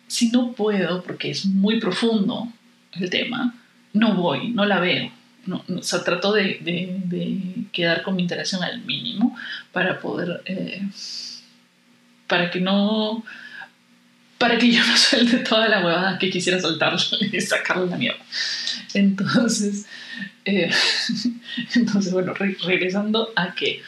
si 0.06 0.30
no 0.30 0.52
puedo, 0.52 1.02
porque 1.02 1.30
es 1.30 1.46
muy 1.46 1.78
profundo 1.78 2.48
el 2.92 3.08
tema, 3.10 3.54
no 3.92 4.14
voy, 4.14 4.48
no 4.50 4.64
la 4.64 4.80
veo 4.80 5.10
no, 5.46 5.64
o 5.68 5.82
sea, 5.82 6.04
trato 6.04 6.32
de, 6.32 6.58
de, 6.60 7.40
quedar 7.72 8.02
con 8.02 8.16
mi 8.16 8.22
interacción 8.22 8.62
al 8.62 8.82
mínimo 8.82 9.36
para 9.72 9.98
poder, 10.00 10.42
eh, 10.44 10.82
para 12.26 12.50
que 12.50 12.60
no, 12.60 13.24
para 14.36 14.58
que 14.58 14.70
yo 14.70 14.84
no 14.86 14.96
suelte 14.96 15.38
toda 15.38 15.68
la 15.68 15.84
huevada 15.84 16.18
que 16.18 16.30
quisiera 16.30 16.60
soltarle 16.60 16.98
y 17.32 17.40
sacarle 17.40 17.86
la 17.86 17.96
mierda. 17.96 18.24
Entonces, 18.94 19.86
eh, 20.44 20.70
entonces 21.74 22.12
bueno, 22.12 22.34
regresando 22.34 23.32
a 23.36 23.54
que 23.54 23.82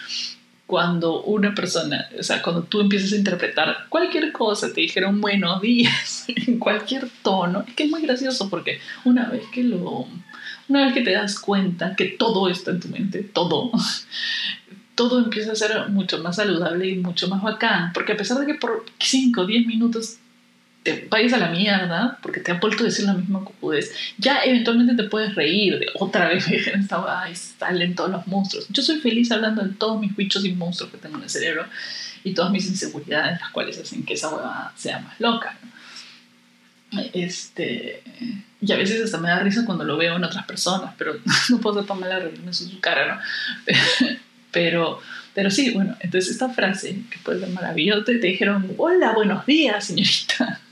cuando 0.66 1.25
una 1.25 1.52
persona, 1.52 2.09
o 2.16 2.23
sea, 2.23 2.40
cuando 2.42 2.62
tú 2.62 2.80
empiezas 2.80 3.12
a 3.12 3.16
interpretar 3.16 3.87
cualquier 3.88 4.30
cosa, 4.30 4.73
te 4.73 4.80
dijeron 4.83 5.21
buenos 5.21 5.61
días 5.61 6.26
en 6.28 6.61
cualquier 6.61 7.09
tono, 7.23 7.64
es 7.66 7.75
que 7.75 7.85
es 7.85 7.90
muy 7.90 8.02
gracioso 8.02 8.49
porque 8.49 8.78
una 9.04 9.28
vez 9.28 9.42
que 9.52 9.64
lo 9.64 10.07
una 10.71 10.85
vez 10.85 10.95
que 10.95 11.03
te 11.03 11.12
das 11.12 11.39
cuenta 11.39 11.95
que 11.97 12.07
todo 12.07 12.49
está 12.49 12.71
en 12.71 12.81
tu 12.81 12.89
mente, 12.89 13.23
todo, 13.23 13.71
todo 14.95 15.19
empieza 15.19 15.53
a 15.53 15.57
ser 15.57 15.89
mucho 15.89 16.19
más 16.19 16.37
saludable 16.37 16.89
y 16.89 16.97
mucho 16.97 17.29
más 17.29 17.43
bacán. 17.43 17.93
Porque 17.93 18.12
a 18.12 18.17
pesar 18.17 18.39
de 18.39 18.47
que 18.47 18.55
por 18.55 18.87
5 18.99 19.41
o 19.41 19.47
10 19.47 19.67
minutos 19.67 20.19
te 20.83 21.07
vayas 21.11 21.35
a 21.35 21.39
la 21.39 21.50
mierda, 21.50 22.19
porque 22.23 22.41
te 22.41 22.53
han 22.53 22.61
vuelto 22.61 22.85
a 22.85 22.87
decir 22.87 23.05
la 23.05 23.12
misma 23.12 23.45
cocudez, 23.45 23.93
ya 24.17 24.43
eventualmente 24.45 24.95
te 24.95 25.09
puedes 25.09 25.35
reír 25.35 25.79
de 25.79 25.87
otra 25.99 26.29
vez 26.31 26.47
esta 26.49 27.23
ay, 27.23 27.35
salen 27.35 27.95
todos 27.95 28.11
los 28.11 28.27
monstruos. 28.27 28.67
Yo 28.71 28.83
soy 28.83 28.99
feliz 29.00 29.31
hablando 29.33 29.62
de 29.62 29.75
todos 29.75 30.00
mis 30.00 30.15
bichos 30.17 30.45
y 30.45 30.53
monstruos 30.53 30.93
que 30.93 30.99
tengo 30.99 31.19
en 31.19 31.25
el 31.25 31.31
cerebro 31.31 31.67
y 32.25 32.33
todas 32.33 32.50
mis 32.50 32.67
inseguridades, 32.67 33.41
las 33.41 33.50
cuales 33.50 33.79
hacen 33.79 34.05
que 34.05 34.15
esa 34.15 34.29
hueva 34.29 34.73
sea 34.77 35.00
más 35.00 35.19
loca. 35.21 35.59
Este, 37.13 38.03
y 38.61 38.73
a 38.73 38.77
veces 38.77 39.03
hasta 39.03 39.19
me 39.19 39.29
da 39.29 39.41
risa 39.41 39.65
cuando 39.65 39.85
lo 39.85 39.97
veo 39.97 40.17
en 40.17 40.25
otras 40.25 40.45
personas, 40.45 40.95
pero 40.99 41.15
no 41.51 41.61
puedo 41.61 41.85
tomar 41.85 42.09
la 42.09 42.19
reírme 42.19 42.49
en 42.49 42.55
su 42.55 42.81
cara, 42.81 43.15
¿no? 43.15 43.75
Pero, 44.53 45.01
pero 45.33 45.49
sí, 45.49 45.71
bueno, 45.71 45.97
entonces 46.01 46.33
esta 46.33 46.49
frase, 46.49 47.03
que 47.09 47.21
puede 47.23 47.39
ser 47.39 47.51
maravillosa, 47.51 48.05
te 48.05 48.15
dijeron, 48.15 48.75
hola, 48.79 49.13
buenos 49.13 49.47
días, 49.47 49.85
señorita. 49.85 50.61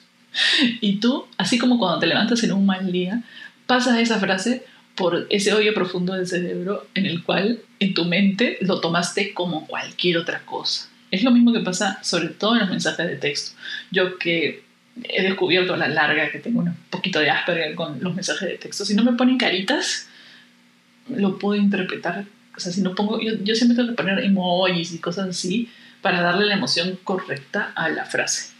Y 0.81 1.01
tú, 1.01 1.27
así 1.37 1.59
como 1.59 1.79
cuando 1.79 2.01
te 2.01 2.07
levantas 2.07 2.43
en 2.43 2.53
un 2.53 2.67
mal 2.67 2.91
día, 2.91 3.23
pasas 3.67 3.99
esa 3.99 4.19
frase 4.19 4.65
por 4.95 5.27
ese 5.31 5.53
hoyo 5.53 5.73
profundo 5.75 6.15
del 6.15 6.27
cerebro 6.27 6.89
en 6.95 7.07
el 7.07 7.23
cual 7.23 7.61
en 7.79 7.95
tu 7.95 8.05
mente 8.05 8.59
lo 8.61 8.81
tomaste 8.81 9.33
como 9.33 9.67
cualquier 9.67 10.19
otra 10.19 10.45
cosa. 10.45 10.89
Es 11.11 11.23
lo 11.23 11.31
mismo 11.31 11.53
que 11.53 11.61
pasa 11.61 12.01
sobre 12.03 12.29
todo 12.29 12.55
en 12.55 12.61
los 12.61 12.71
mensajes 12.71 13.07
de 13.07 13.17
texto. 13.17 13.57
Yo 13.91 14.19
que 14.19 14.65
he 15.05 15.23
descubierto 15.23 15.75
a 15.75 15.77
la 15.77 15.89
larga 15.89 16.31
que 16.31 16.39
tengo 16.39 16.61
un 16.61 16.75
poquito 16.91 17.21
de 17.21 17.31
Asperger 17.31 17.75
con 17.75 18.03
los 18.03 18.15
mensajes 18.15 18.49
de 18.49 18.59
texto. 18.59 18.85
Si 18.85 18.95
no 18.95 19.05
me 19.05 19.13
ponen 19.13 19.39
caritas, 19.39 20.09
lo 21.09 21.39
puedo 21.39 21.61
interpretar. 21.61 22.25
O 22.57 22.61
sea, 22.61 22.73
si 22.73 22.83
no 22.83 22.95
pongo, 22.95 23.21
yo, 23.21 23.35
yo 23.43 23.55
siempre 23.55 23.77
tengo 23.77 23.91
que 23.91 23.95
poner 23.95 24.19
emojis 24.21 24.93
y 24.93 24.99
cosas 24.99 25.29
así 25.29 25.69
para 26.03 26.21
darle 26.21 26.47
la 26.47 26.55
emoción 26.55 26.99
correcta 27.05 27.73
a 27.75 27.89
la 27.89 28.05
frase. 28.05 28.53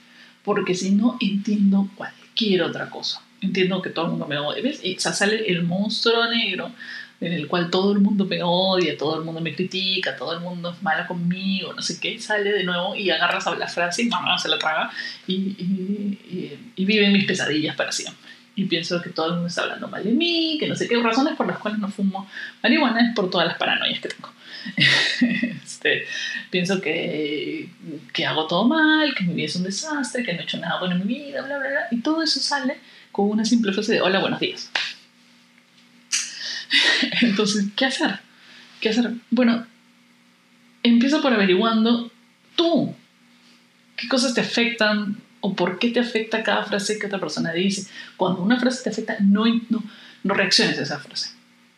Porque 0.45 0.75
si 0.75 0.93
no, 0.93 1.17
entiendo 1.21 1.91
cualquier 1.97 2.63
otra 2.63 2.91
cosa. 2.91 3.23
Entiendo 3.41 3.83
que 3.83 3.91
todo 3.91 4.07
el 4.07 4.11
mundo 4.13 4.27
me 4.27 4.39
odia. 4.39 4.63
¿Ves? 4.63 4.81
Y 4.83 4.97
o 4.97 5.01
sea, 5.01 5.13
sale 5.13 5.51
el 5.51 5.63
monstruo 5.63 6.29
negro 6.29 6.73
en 7.21 7.33
el 7.33 7.49
cual 7.49 7.71
todo 7.71 7.93
el 7.93 7.99
mundo 7.99 8.25
me 8.25 8.43
odia, 8.43 8.97
todo 8.97 9.19
el 9.19 9.25
mundo 9.25 9.41
me 9.41 9.55
critica, 9.55 10.17
todo 10.17 10.35
el 10.35 10.41
mundo 10.41 10.71
es 10.71 10.83
mala 10.83 11.07
conmigo, 11.07 11.73
no 11.73 11.83
sé 11.83 11.99
qué, 11.99 12.19
sale 12.21 12.53
de 12.53 12.65
nuevo 12.65 12.95
y 12.95 13.11
agarras 13.11 13.47
a 13.47 13.55
la 13.57 13.67
frase 13.67 14.03
y 14.03 14.07
mamá 14.07 14.39
se 14.39 14.49
la 14.49 14.59
traga 14.59 14.91
y, 15.27 15.35
y, 15.35 16.59
y, 16.77 16.85
vive 16.85 17.09
mis 17.11 17.25
pesadillas 17.25 17.75
para 17.75 17.91
siempre. 17.91 18.29
Y 18.55 18.65
pienso 18.65 19.01
que 19.01 19.11
todo 19.11 19.27
el 19.27 19.33
mundo 19.35 19.49
está 19.49 19.63
hablando 19.63 19.89
mal 19.89 20.03
de 20.03 20.11
mí, 20.11 20.57
que 20.59 20.69
no 20.69 20.75
sé 20.75 20.89
qué, 20.89 21.01
razones 21.01 21.37
por 21.37 21.47
las 21.47 21.59
cuales 21.59 21.79
no 21.79 21.89
fumo 21.89 22.29
marihuana 22.63 23.09
es 23.09 23.15
por 23.15 23.31
todas 23.31 23.47
las 23.47 23.57
paranoias 23.57 24.01
que 24.01 24.09
tengo. 24.09 24.33
este, 25.65 26.05
pienso 26.51 26.81
que, 26.81 27.69
que 28.13 28.27
hago 28.27 28.47
todo 28.47 28.65
mal, 28.65 29.15
que 29.15 29.25
mi 29.25 29.35
vida 29.35 29.47
es 29.47 29.57
un 29.57 29.65
desastre, 29.65 30.25
que 30.25 30.35
no 30.35 30.41
he 30.41 30.43
hecho 30.43 30.59
nada 30.59 30.81
bueno 30.81 30.97
en 30.97 31.07
mi 31.07 31.15
vida, 31.15 31.43
bla, 31.43 31.59
bla, 31.59 31.69
bla. 31.69 31.81
Y 31.91 32.01
todo 32.01 32.23
eso 32.23 32.41
sale 32.41 32.79
con 33.13 33.31
una 33.31 33.45
simple 33.45 33.73
frase 33.73 33.95
de 33.95 34.03
hola, 34.03 34.21
buenos 34.21 34.41
días. 34.41 34.71
Entonces, 37.23 37.67
¿qué 37.77 37.87
hacer? 37.87 38.21
¿Qué 38.81 38.91
hacer? 38.91 39.13
Bueno, 39.31 39.67
empieza 40.83 41.21
por 41.21 41.33
averiguando 41.33 42.11
tú 42.57 42.95
qué 43.97 44.09
cosas 44.09 44.35
te 44.35 44.41
afectan 44.41 45.17
o 45.41 45.55
por 45.55 45.79
qué 45.79 45.91
te 45.91 46.01
afecta 46.01 46.43
cada 46.43 46.65
frase 46.65 46.99
que 46.99 47.07
otra 47.07 47.21
persona 47.21 47.53
dice. 47.53 47.91
Cuando 48.17 48.43
una 48.43 48.59
frase 48.59 48.83
te 48.85 48.91
afecta, 48.91 49.17
no, 49.21 49.45
no, 49.69 49.83
no 50.23 50.35
reacciones 50.35 50.79
a 50.79 50.83
esa 50.83 50.99
frase. 50.99 51.31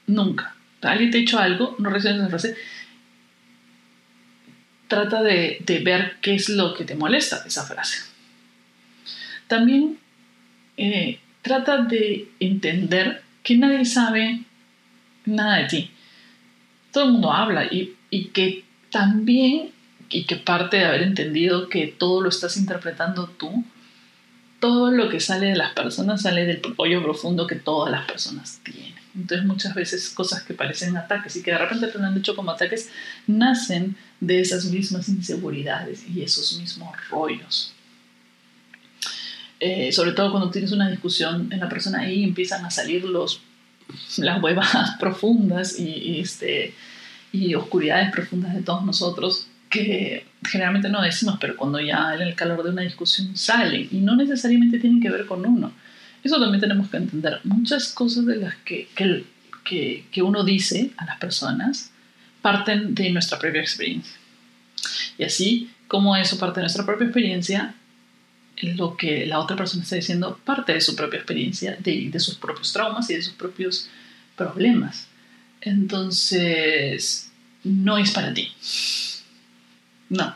Nunca. 0.07 0.55
Alguien 0.83 1.11
te 1.11 1.19
ha 1.19 1.21
dicho 1.21 1.39
algo, 1.39 1.77
no 1.79 1.91
reacciones 1.91 2.21
a 2.21 2.23
esa 2.25 2.31
frase. 2.31 2.57
Trata 4.89 5.23
de, 5.23 5.59
de 5.65 5.79
ver 5.81 6.17
qué 6.21 6.35
es 6.35 6.49
lo 6.49 6.75
que 6.75 6.85
te 6.85 6.95
molesta 6.95 7.43
de 7.43 7.49
esa 7.49 7.65
frase. 7.65 8.03
También 9.47 9.99
eh, 10.77 11.21
trata 11.43 11.83
de 11.83 12.29
entender 12.41 13.23
que 13.43 13.57
nadie 13.57 13.85
sabe 13.85 14.45
nada 15.25 15.59
de 15.59 15.65
ti. 15.65 15.91
Todo 16.93 17.05
el 17.05 17.13
mundo 17.13 17.33
habla 17.33 17.65
y, 17.65 17.95
y 18.11 18.27
que 18.27 18.65
también, 18.91 19.71
y 20.09 20.25
que 20.25 20.37
parte 20.37 20.79
de 20.79 20.85
haber 20.85 21.03
entendido 21.03 21.69
que 21.69 21.87
todo 21.87 22.21
lo 22.21 22.29
estás 22.29 22.57
interpretando 22.57 23.29
tú, 23.29 23.65
todo 24.61 24.91
lo 24.91 25.09
que 25.09 25.21
sale 25.21 25.47
de 25.47 25.57
las 25.57 25.73
personas 25.73 26.23
sale 26.23 26.45
del 26.45 26.61
hoyo 26.77 27.03
profundo 27.03 27.47
que 27.47 27.57
todas 27.57 27.91
las 27.91 28.05
personas 28.07 28.61
tienen. 28.63 28.95
Entonces 29.15 29.47
muchas 29.47 29.75
veces 29.75 30.11
cosas 30.11 30.43
que 30.43 30.55
parecen 30.55 30.97
ataques 30.97 31.35
y 31.37 31.43
que 31.43 31.51
de 31.51 31.59
repente 31.59 31.89
te 31.89 31.99
lo 31.99 32.05
han 32.05 32.15
dicho 32.15 32.37
como 32.37 32.53
ataques, 32.53 32.91
nacen 33.27 33.97
de 34.21 34.41
esas 34.41 34.67
mismas 34.67 35.09
inseguridades 35.09 36.05
y 36.09 36.23
esos 36.23 36.59
mismos 36.59 36.95
rollos. 37.09 37.73
Eh, 39.59 39.93
sobre 39.93 40.13
todo 40.13 40.31
cuando 40.31 40.51
tienes 40.51 40.73
una 40.73 40.89
discusión 40.89 41.53
en 41.53 41.61
la 41.61 41.69
persona 41.69 42.01
ahí 42.01 42.25
empiezan 42.25 42.65
a 42.65 42.71
salir 42.71 43.05
los 43.05 43.43
las 44.19 44.43
huevas 44.43 44.97
profundas 45.01 45.79
y, 45.79 46.21
este, 46.21 46.75
y 47.33 47.55
oscuridades 47.55 48.11
profundas 48.13 48.55
de 48.55 48.63
todos 48.63 48.85
nosotros 48.85 49.47
que 49.69 50.27
generalmente 50.43 50.89
no 50.89 51.01
decimos, 51.01 51.39
pero 51.41 51.57
cuando 51.57 51.81
ya 51.81 52.15
en 52.15 52.23
el 52.23 52.35
calor 52.35 52.65
de 52.65 52.71
una 52.71 52.83
discusión 52.83 53.37
salen 53.37 53.89
y 53.91 53.99
no 53.99 54.17
necesariamente 54.17 54.81
tienen 54.81 55.01
que 55.01 55.11
ver 55.11 55.27
con 55.27 55.47
uno. 55.47 55.73
Eso 56.25 56.41
también 56.41 56.61
tenemos 56.61 56.91
que 56.91 56.97
entender. 56.97 57.41
Muchas 57.45 57.93
cosas 57.93 58.27
de 58.27 58.37
las 58.37 58.57
que, 58.57 58.89
que, 59.65 60.05
que 60.11 60.23
uno 60.23 60.43
dice 60.43 60.91
a 60.97 61.05
las 61.05 61.19
personas 61.19 61.93
parten 62.43 62.95
de 62.95 63.11
nuestra 63.11 63.39
propia 63.39 63.61
experiencia. 63.61 64.17
Y 65.19 65.25
así 65.25 65.71
como 65.87 66.17
eso 66.17 66.39
parte 66.39 66.61
de 66.61 66.65
nuestra 66.65 66.87
propia 66.87 67.05
experiencia, 67.05 67.75
lo 68.63 68.97
que 68.97 69.27
la 69.27 69.39
otra 69.39 69.57
persona 69.57 69.83
está 69.83 69.97
diciendo 69.97 70.39
parte 70.45 70.73
de 70.73 70.81
su 70.81 70.95
propia 70.95 71.19
experiencia, 71.19 71.77
de, 71.79 72.11
de 72.11 72.21
sus 72.21 72.37
propios 72.37 72.73
traumas 72.73 73.09
y 73.11 73.15
de 73.15 73.23
sus 73.23 73.35
propios 73.35 73.89
problemas. 74.37 75.09
Entonces, 75.61 77.31
no 77.65 77.99
es 77.99 78.11
para 78.11 78.33
ti. 78.33 78.53
No. 80.09 80.35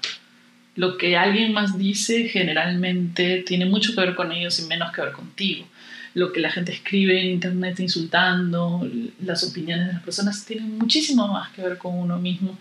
Lo 0.77 0.99
que 0.99 1.17
alguien 1.17 1.53
más 1.53 1.79
dice 1.79 2.29
generalmente 2.29 3.45
tiene 3.47 3.67
mucho 3.67 3.95
que 3.95 4.01
ver 4.01 4.15
con 4.15 4.33
ellos 4.33 4.59
y 4.59 4.67
menos 4.67 4.93
que 4.93 5.03
ver 5.03 5.13
contigo. 5.13 5.67
Lo 6.15 6.33
que 6.33 6.41
la 6.41 6.51
gente 6.51 6.73
escribe 6.73 7.21
en 7.21 7.33
internet 7.33 7.81
insultando, 7.81 8.89
las 9.21 9.43
opiniones 9.45 9.89
de 9.89 9.93
las 9.95 10.03
personas 10.03 10.45
tienen 10.45 10.79
muchísimo 10.79 11.29
más 11.29 11.51
que 11.51 11.63
ver 11.63 11.79
con 11.79 11.99
uno 11.99 12.19
mismo 12.19 12.59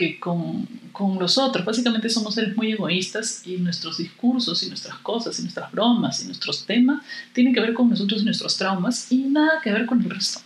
que 0.00 0.18
con, 0.18 0.66
con 0.92 1.18
los 1.18 1.36
otros. 1.36 1.62
Básicamente 1.62 2.08
somos 2.08 2.34
seres 2.34 2.56
muy 2.56 2.72
egoístas 2.72 3.42
y 3.44 3.58
nuestros 3.58 3.98
discursos 3.98 4.62
y 4.62 4.68
nuestras 4.68 4.96
cosas 5.00 5.38
y 5.38 5.42
nuestras 5.42 5.70
bromas 5.70 6.22
y 6.22 6.26
nuestros 6.26 6.64
temas 6.64 7.04
tienen 7.34 7.52
que 7.52 7.60
ver 7.60 7.74
con 7.74 7.90
nosotros 7.90 8.22
y 8.22 8.24
nuestros 8.24 8.56
traumas 8.56 9.12
y 9.12 9.18
nada 9.18 9.60
que 9.62 9.70
ver 9.70 9.84
con 9.84 10.02
el 10.02 10.08
resto. 10.08 10.40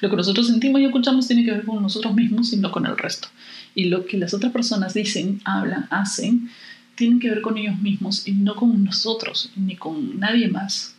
Lo 0.00 0.08
que 0.10 0.16
nosotros 0.16 0.46
sentimos 0.46 0.80
y 0.80 0.84
escuchamos 0.84 1.26
tiene 1.26 1.44
que 1.44 1.50
ver 1.50 1.64
con 1.64 1.82
nosotros 1.82 2.14
mismos 2.14 2.52
y 2.52 2.56
no 2.58 2.70
con 2.70 2.86
el 2.86 2.96
resto. 2.96 3.26
Y 3.74 3.86
lo 3.86 4.06
que 4.06 4.16
las 4.16 4.32
otras 4.32 4.52
personas 4.52 4.94
dicen, 4.94 5.40
hablan, 5.44 5.88
hacen, 5.90 6.50
tienen 6.94 7.18
que 7.18 7.30
ver 7.30 7.42
con 7.42 7.58
ellos 7.58 7.80
mismos 7.80 8.28
y 8.28 8.32
no 8.32 8.54
con 8.54 8.84
nosotros, 8.84 9.50
ni 9.56 9.74
con 9.74 10.20
nadie 10.20 10.46
más. 10.46 10.94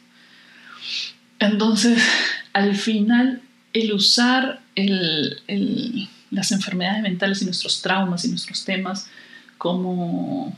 Entonces, 1.39 2.03
al 2.51 2.75
final, 2.75 3.41
el 3.71 3.93
usar 3.93 4.59
el, 4.75 5.41
el 5.47 6.09
las 6.31 6.51
enfermedades 6.51 7.01
mentales 7.01 7.41
y 7.41 7.45
nuestros 7.45 7.81
traumas 7.81 8.25
y 8.25 8.29
nuestros 8.29 8.65
temas 8.65 9.09
como, 9.57 10.57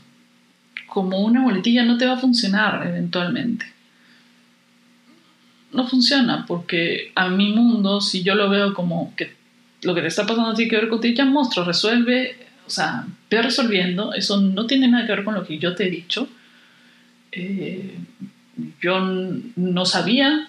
como 0.86 1.20
una 1.20 1.42
boletilla 1.42 1.84
no 1.84 1.98
te 1.98 2.06
va 2.06 2.14
a 2.14 2.18
funcionar 2.18 2.86
eventualmente. 2.86 3.66
No 5.72 5.86
funciona 5.86 6.46
porque 6.46 7.12
a 7.14 7.28
mi 7.28 7.52
mundo, 7.52 8.00
si 8.00 8.22
yo 8.22 8.34
lo 8.34 8.48
veo 8.48 8.74
como 8.74 9.14
que 9.16 9.36
lo 9.82 9.94
que 9.94 10.00
te 10.00 10.08
está 10.08 10.26
pasando 10.26 10.54
tiene 10.54 10.70
que 10.70 10.76
ver 10.76 10.88
contigo, 10.88 11.14
ya 11.14 11.24
monstruo, 11.24 11.64
resuelve, 11.64 12.36
o 12.66 12.70
sea, 12.70 13.06
ve 13.30 13.42
resolviendo, 13.42 14.12
eso 14.14 14.40
no 14.40 14.66
tiene 14.66 14.88
nada 14.88 15.06
que 15.06 15.12
ver 15.12 15.24
con 15.24 15.34
lo 15.34 15.46
que 15.46 15.58
yo 15.58 15.74
te 15.74 15.86
he 15.86 15.90
dicho. 15.90 16.28
Eh, 17.30 17.96
yo 18.80 18.98
no 19.00 19.84
sabía 19.84 20.48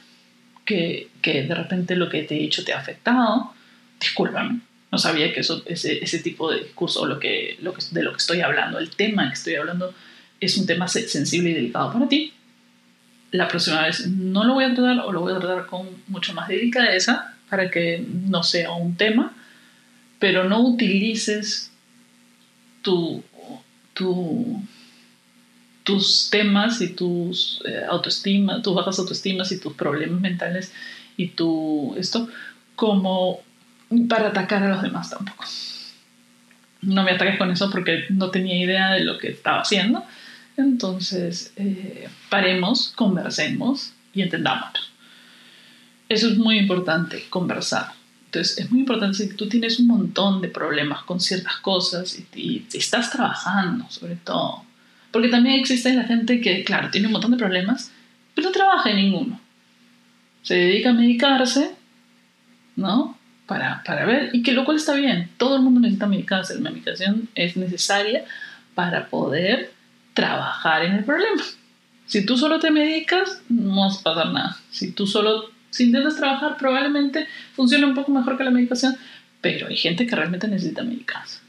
que, 0.66 1.10
que, 1.22 1.44
de 1.44 1.54
repente 1.54 1.96
lo 1.96 2.10
que 2.10 2.24
te 2.24 2.38
he 2.38 2.40
dicho 2.40 2.64
te 2.64 2.74
ha 2.74 2.80
afectado, 2.80 3.54
discúlpame 4.00 4.62
no 4.92 4.98
sabía 4.98 5.34
que 5.34 5.42
eso, 5.42 5.64
ese, 5.66 6.04
ese 6.04 6.20
tipo 6.20 6.52
de 6.52 6.64
discurso, 6.64 7.06
lo 7.06 7.20
que, 7.20 7.58
lo 7.62 7.74
que, 7.74 7.84
de 7.92 8.04
lo 8.04 8.12
que 8.12 8.18
estoy 8.18 8.42
hablando, 8.42 8.80
el 8.80 8.90
tema 8.90 9.28
que 9.28 9.36
estoy 9.36 9.56
hablando, 9.56 9.94
es 10.40 10.58
un 10.58 10.66
tema 10.66 10.88
sensible 10.88 11.52
y 11.52 11.54
delicado 11.54 11.94
para 11.94 12.08
ti. 12.08 12.34
La 13.32 13.48
próxima 13.48 13.86
vez 13.86 14.08
no 14.08 14.44
lo 14.44 14.56
voy 14.56 14.64
a 14.64 14.74
tratar 14.74 15.06
o 15.06 15.12
lo 15.12 15.22
voy 15.22 15.34
a 15.34 15.40
tratar 15.40 15.68
con 15.68 15.88
mucho 16.08 16.34
más 16.34 16.48
delicadeza 16.48 17.36
para 17.50 17.70
que 17.70 18.04
no 18.08 18.42
sea 18.44 18.72
un 18.72 18.96
tema, 18.96 19.36
pero 20.18 20.46
no 20.46 20.62
utilices 20.62 21.72
tu, 22.82 23.24
tu, 23.94 24.64
tus 25.84 26.30
temas 26.32 26.82
y 26.82 26.90
tus 26.90 27.62
eh, 27.66 27.84
autoestima, 27.88 28.62
tus 28.62 28.74
bajas 28.74 28.98
autoestimas 29.00 29.52
y 29.52 29.60
tus 29.60 29.74
problemas 29.74 30.20
mentales 30.22 30.72
y 31.18 31.28
tu 31.28 31.96
esto 31.98 32.30
como 32.76 33.42
para 34.08 34.30
atacar 34.30 34.64
a 34.64 34.70
los 34.70 34.82
demás 34.82 35.10
tampoco. 35.10 35.44
No 36.82 37.04
me 37.04 37.12
ataques 37.12 37.38
con 37.38 37.52
eso 37.52 37.70
porque 37.70 38.06
no 38.10 38.30
tenía 38.30 38.58
idea 38.58 38.92
de 38.92 39.04
lo 39.04 39.18
que 39.18 39.30
estaba 39.30 39.62
haciendo. 39.62 40.06
Entonces, 40.58 41.54
eh, 41.56 42.10
paremos, 42.30 42.94
conversemos 42.96 43.94
y 44.14 44.22
entendamos. 44.22 44.92
Eso 46.08 46.28
es 46.28 46.38
muy 46.38 46.58
importante, 46.58 47.26
conversar. 47.30 47.94
Entonces, 48.26 48.60
es 48.60 48.72
muy 48.72 48.82
importante 48.82 49.18
si 49.18 49.36
tú 49.36 49.50
tienes 49.50 49.80
un 49.80 49.88
montón 49.88 50.42
de 50.42 50.50
problemas 50.50 51.04
con 51.04 51.20
ciertas 51.20 51.58
cosas 51.58 52.18
y, 52.36 52.66
y 52.72 52.78
estás 52.78 53.12
trabajando, 53.12 53.86
sobre 53.90 54.16
todo. 54.16 54.64
Porque 55.12 55.30
también 55.30 55.60
existe 55.60 55.94
la 55.94 56.04
gente 56.04 56.40
que, 56.40 56.64
claro, 56.64 56.90
tiene 56.92 57.08
un 57.08 57.14
montón 57.14 57.32
de 57.32 57.38
problemas, 57.38 57.92
pero 58.36 58.50
no 58.50 58.54
trabaja 58.54 58.92
en 58.92 58.98
ninguno. 58.98 59.40
Se 60.44 60.56
dedica 60.56 60.92
a 60.92 60.94
medicarse, 60.94 61.72
¿no? 62.76 63.19
Para, 63.50 63.82
para 63.84 64.06
ver, 64.06 64.30
y 64.32 64.44
que 64.44 64.54
lo 64.54 64.64
cual 64.64 64.78
está 64.78 64.94
bien, 64.94 65.32
todo 65.38 65.56
el 65.56 65.64
mundo 65.64 65.80
necesita 65.80 66.06
medicarse, 66.06 66.54
la 66.54 66.70
medicación 66.70 67.28
es 67.34 67.58
necesaria 67.58 68.24
para 68.76 69.08
poder 69.08 69.74
trabajar 70.14 70.86
en 70.86 70.94
el 70.94 71.04
problema. 71.04 71.42
Si 72.06 72.26
tú 72.26 72.38
solo 72.38 72.60
te 72.60 72.70
medicas, 72.70 73.42
no 73.50 73.82
vas 73.82 74.00
a 74.00 74.04
pasar 74.04 74.32
nada. 74.32 74.58
Si 74.70 74.92
tú 74.92 75.08
solo, 75.08 75.50
si 75.72 75.86
intentas 75.86 76.16
trabajar, 76.16 76.58
probablemente 76.58 77.28
funcione 77.56 77.86
un 77.86 77.96
poco 77.96 78.12
mejor 78.12 78.38
que 78.38 78.44
la 78.44 78.52
medicación, 78.52 78.96
pero 79.42 79.68
hay 79.68 79.76
gente 79.76 80.06
que 80.06 80.16
realmente 80.16 80.48
necesita 80.48 80.84
medicarse. 80.84 81.40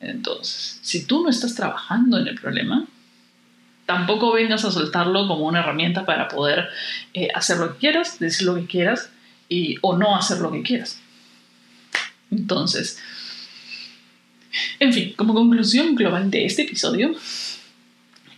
Entonces, 0.00 0.78
si 0.82 1.06
tú 1.06 1.24
no 1.24 1.28
estás 1.28 1.56
trabajando 1.56 2.18
en 2.18 2.28
el 2.28 2.36
problema, 2.36 2.86
tampoco 3.84 4.32
vengas 4.32 4.64
a 4.64 4.70
soltarlo 4.70 5.26
como 5.26 5.46
una 5.46 5.58
herramienta 5.58 6.06
para 6.06 6.28
poder 6.28 6.68
eh, 7.14 7.28
hacer 7.34 7.58
lo 7.58 7.72
que 7.72 7.78
quieras, 7.78 8.20
decir 8.20 8.46
lo 8.46 8.54
que 8.54 8.66
quieras 8.66 9.10
o 9.82 9.96
no 9.96 10.16
hacer 10.16 10.38
lo 10.38 10.50
que 10.50 10.62
quieras. 10.62 11.00
Entonces, 12.30 12.98
en 14.80 14.92
fin, 14.92 15.14
como 15.16 15.34
conclusión 15.34 15.94
global 15.94 16.30
de 16.30 16.44
este 16.44 16.62
episodio, 16.62 17.14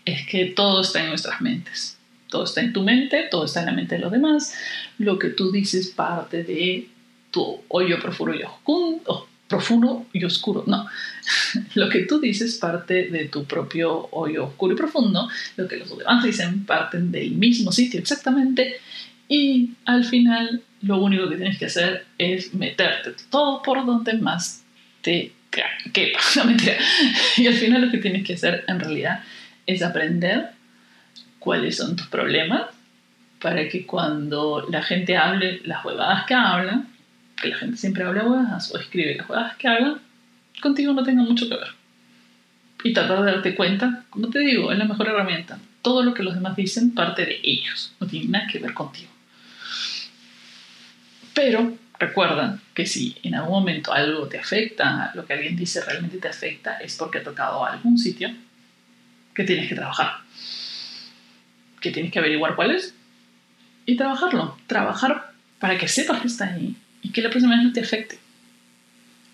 es 0.04 0.26
que 0.26 0.46
todo 0.46 0.80
está 0.80 1.02
en 1.02 1.08
nuestras 1.08 1.40
mentes. 1.40 1.96
Todo 2.28 2.44
está 2.44 2.60
en 2.60 2.72
tu 2.72 2.82
mente, 2.82 3.26
todo 3.30 3.44
está 3.44 3.60
en 3.60 3.66
la 3.66 3.72
mente 3.72 3.96
de 3.96 4.00
los 4.00 4.12
demás. 4.12 4.54
Lo 4.98 5.18
que 5.18 5.28
tú 5.28 5.50
dices 5.50 5.88
parte 5.88 6.44
de 6.44 6.88
tu 7.30 7.60
hoyo 7.68 8.00
profundo 8.00 8.34
y 8.34 8.42
oscuro. 8.42 9.26
profundo 9.48 10.06
y 10.12 10.24
oscuro, 10.24 10.62
no. 10.68 10.86
Lo 11.74 11.88
que 11.88 12.00
tú 12.02 12.20
dices 12.20 12.56
parte 12.58 13.10
de 13.10 13.24
tu 13.24 13.44
propio 13.44 14.08
hoyo 14.12 14.44
oscuro 14.46 14.74
y 14.74 14.76
profundo. 14.76 15.28
Lo 15.56 15.66
que 15.66 15.76
los 15.76 15.98
demás 15.98 16.22
dicen 16.22 16.64
parten 16.64 17.10
del 17.10 17.32
mismo 17.32 17.72
sitio 17.72 17.98
exactamente. 17.98 18.76
Y 19.28 19.70
al 19.84 20.04
final 20.04 20.62
lo 20.82 20.98
único 20.98 21.28
que 21.28 21.36
tienes 21.36 21.58
que 21.58 21.66
hacer 21.66 22.06
es 22.18 22.54
meterte 22.54 23.14
todo 23.30 23.62
por 23.62 23.84
donde 23.84 24.14
más 24.14 24.64
te 25.02 25.32
quepa. 25.92 26.20
Y 27.36 27.46
al 27.46 27.54
final 27.54 27.82
lo 27.82 27.90
que 27.90 27.98
tienes 27.98 28.26
que 28.26 28.34
hacer 28.34 28.64
en 28.66 28.80
realidad 28.80 29.22
es 29.66 29.82
aprender 29.82 30.50
cuáles 31.38 31.76
son 31.76 31.96
tus 31.96 32.06
problemas 32.06 32.66
para 33.40 33.68
que 33.68 33.86
cuando 33.86 34.66
la 34.70 34.82
gente 34.82 35.16
hable 35.16 35.60
las 35.64 35.84
huevadas 35.84 36.24
que 36.26 36.34
habla, 36.34 36.84
que 37.40 37.48
la 37.48 37.56
gente 37.56 37.76
siempre 37.76 38.04
habla 38.04 38.24
huevadas 38.24 38.72
o 38.74 38.78
escribe 38.78 39.16
las 39.16 39.28
huevadas 39.28 39.56
que 39.56 39.68
hablan, 39.68 40.00
contigo 40.60 40.92
no 40.92 41.02
tenga 41.02 41.22
mucho 41.22 41.48
que 41.48 41.56
ver. 41.56 41.68
Y 42.84 42.92
tratar 42.92 43.22
de 43.22 43.32
darte 43.32 43.54
cuenta, 43.54 44.04
como 44.10 44.28
te 44.28 44.38
digo, 44.40 44.72
es 44.72 44.78
la 44.78 44.84
mejor 44.84 45.08
herramienta. 45.08 45.58
Todo 45.82 46.02
lo 46.02 46.14
que 46.14 46.22
los 46.22 46.34
demás 46.34 46.56
dicen 46.56 46.94
parte 46.94 47.24
de 47.24 47.40
ellos, 47.42 47.94
no 48.00 48.06
tiene 48.06 48.28
nada 48.28 48.46
que 48.46 48.58
ver 48.58 48.74
contigo. 48.74 49.10
Pero 51.42 51.72
recuerda 51.98 52.60
que 52.74 52.84
si 52.84 53.16
en 53.22 53.34
algún 53.34 53.52
momento 53.52 53.94
algo 53.94 54.28
te 54.28 54.38
afecta, 54.38 55.10
lo 55.14 55.24
que 55.24 55.32
alguien 55.32 55.56
dice 55.56 55.82
realmente 55.82 56.18
te 56.18 56.28
afecta, 56.28 56.76
es 56.76 56.98
porque 56.98 57.16
ha 57.16 57.22
tocado 57.22 57.64
algún 57.64 57.96
sitio 57.96 58.30
que 59.34 59.44
tienes 59.44 59.66
que 59.66 59.74
trabajar. 59.74 60.18
Que 61.80 61.92
tienes 61.92 62.12
que 62.12 62.18
averiguar 62.18 62.56
cuál 62.56 62.72
es 62.72 62.94
y 63.86 63.96
trabajarlo. 63.96 64.58
Trabajar 64.66 65.32
para 65.58 65.78
que 65.78 65.88
sepas 65.88 66.20
que 66.20 66.26
está 66.26 66.44
ahí 66.44 66.76
y 67.00 67.10
que 67.10 67.22
la 67.22 67.30
próxima 67.30 67.56
vez 67.56 67.64
no 67.64 67.72
te 67.72 67.80
afecte. 67.80 68.18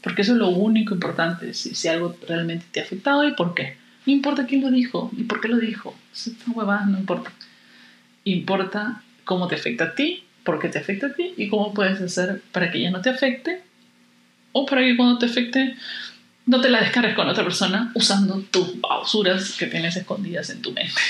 Porque 0.01 0.23
eso 0.23 0.35
es 0.35 0.39
lo 0.39 0.51
único 0.51 0.95
importante, 0.95 1.55
si, 1.55 1.75
si 1.75 1.89
algo 1.89 2.17
realmente 2.29 2.67
te 2.71 2.79
ha 2.79 2.85
afectado 2.85 3.27
y 3.27 3.35
por 3.35 3.53
qué. 3.53 3.79
No 4.07 4.13
importa 4.13 4.47
quién 4.47 4.61
lo 4.61 4.71
dijo 4.71 5.11
y 5.17 5.25
por 5.25 5.41
qué 5.41 5.49
lo 5.49 5.59
dijo. 5.59 5.99
Esta 6.15 6.53
huevada 6.53 6.87
no 6.87 7.01
importa. 7.01 7.33
Importa 8.23 9.03
cómo 9.25 9.49
te 9.49 9.57
afecta 9.57 9.87
a 9.87 9.95
ti 9.97 10.23
por 10.47 10.59
qué 10.59 10.71
te 10.71 10.79
afecta 10.79 11.09
a 11.09 11.13
ti 11.13 11.35
y 11.37 11.49
cómo 11.49 11.75
puedes 11.75 12.01
hacer 12.01 12.41
para 12.53 12.71
que 12.71 12.81
ya 12.81 12.91
no 12.91 13.03
te 13.03 13.11
afecte 13.11 13.63
o 14.53 14.65
para 14.65 14.81
que 14.81 14.97
cuando 14.97 15.19
te 15.19 15.27
afecte 15.27 15.77
no 16.47 16.61
te 16.63 16.71
la 16.71 16.81
descargues 16.81 17.15
con 17.15 17.29
otra 17.29 17.45
persona 17.45 17.91
usando 17.95 18.41
tus 18.51 18.81
basuras 18.81 19.57
que 19.59 19.67
tienes 19.67 19.97
escondidas 19.97 20.49
en 20.49 20.63
tu 20.63 20.73
mente. 20.73 20.95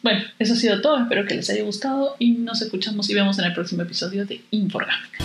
Bueno, 0.00 0.22
eso 0.38 0.52
ha 0.52 0.56
sido 0.56 0.80
todo, 0.80 0.96
espero 0.96 1.26
que 1.26 1.34
les 1.34 1.50
haya 1.50 1.64
gustado 1.64 2.14
y 2.20 2.30
nos 2.30 2.62
escuchamos 2.62 3.10
y 3.10 3.14
vemos 3.14 3.36
en 3.40 3.46
el 3.46 3.52
próximo 3.52 3.82
episodio 3.82 4.24
de 4.24 4.42
Inforgámica. 4.52 5.18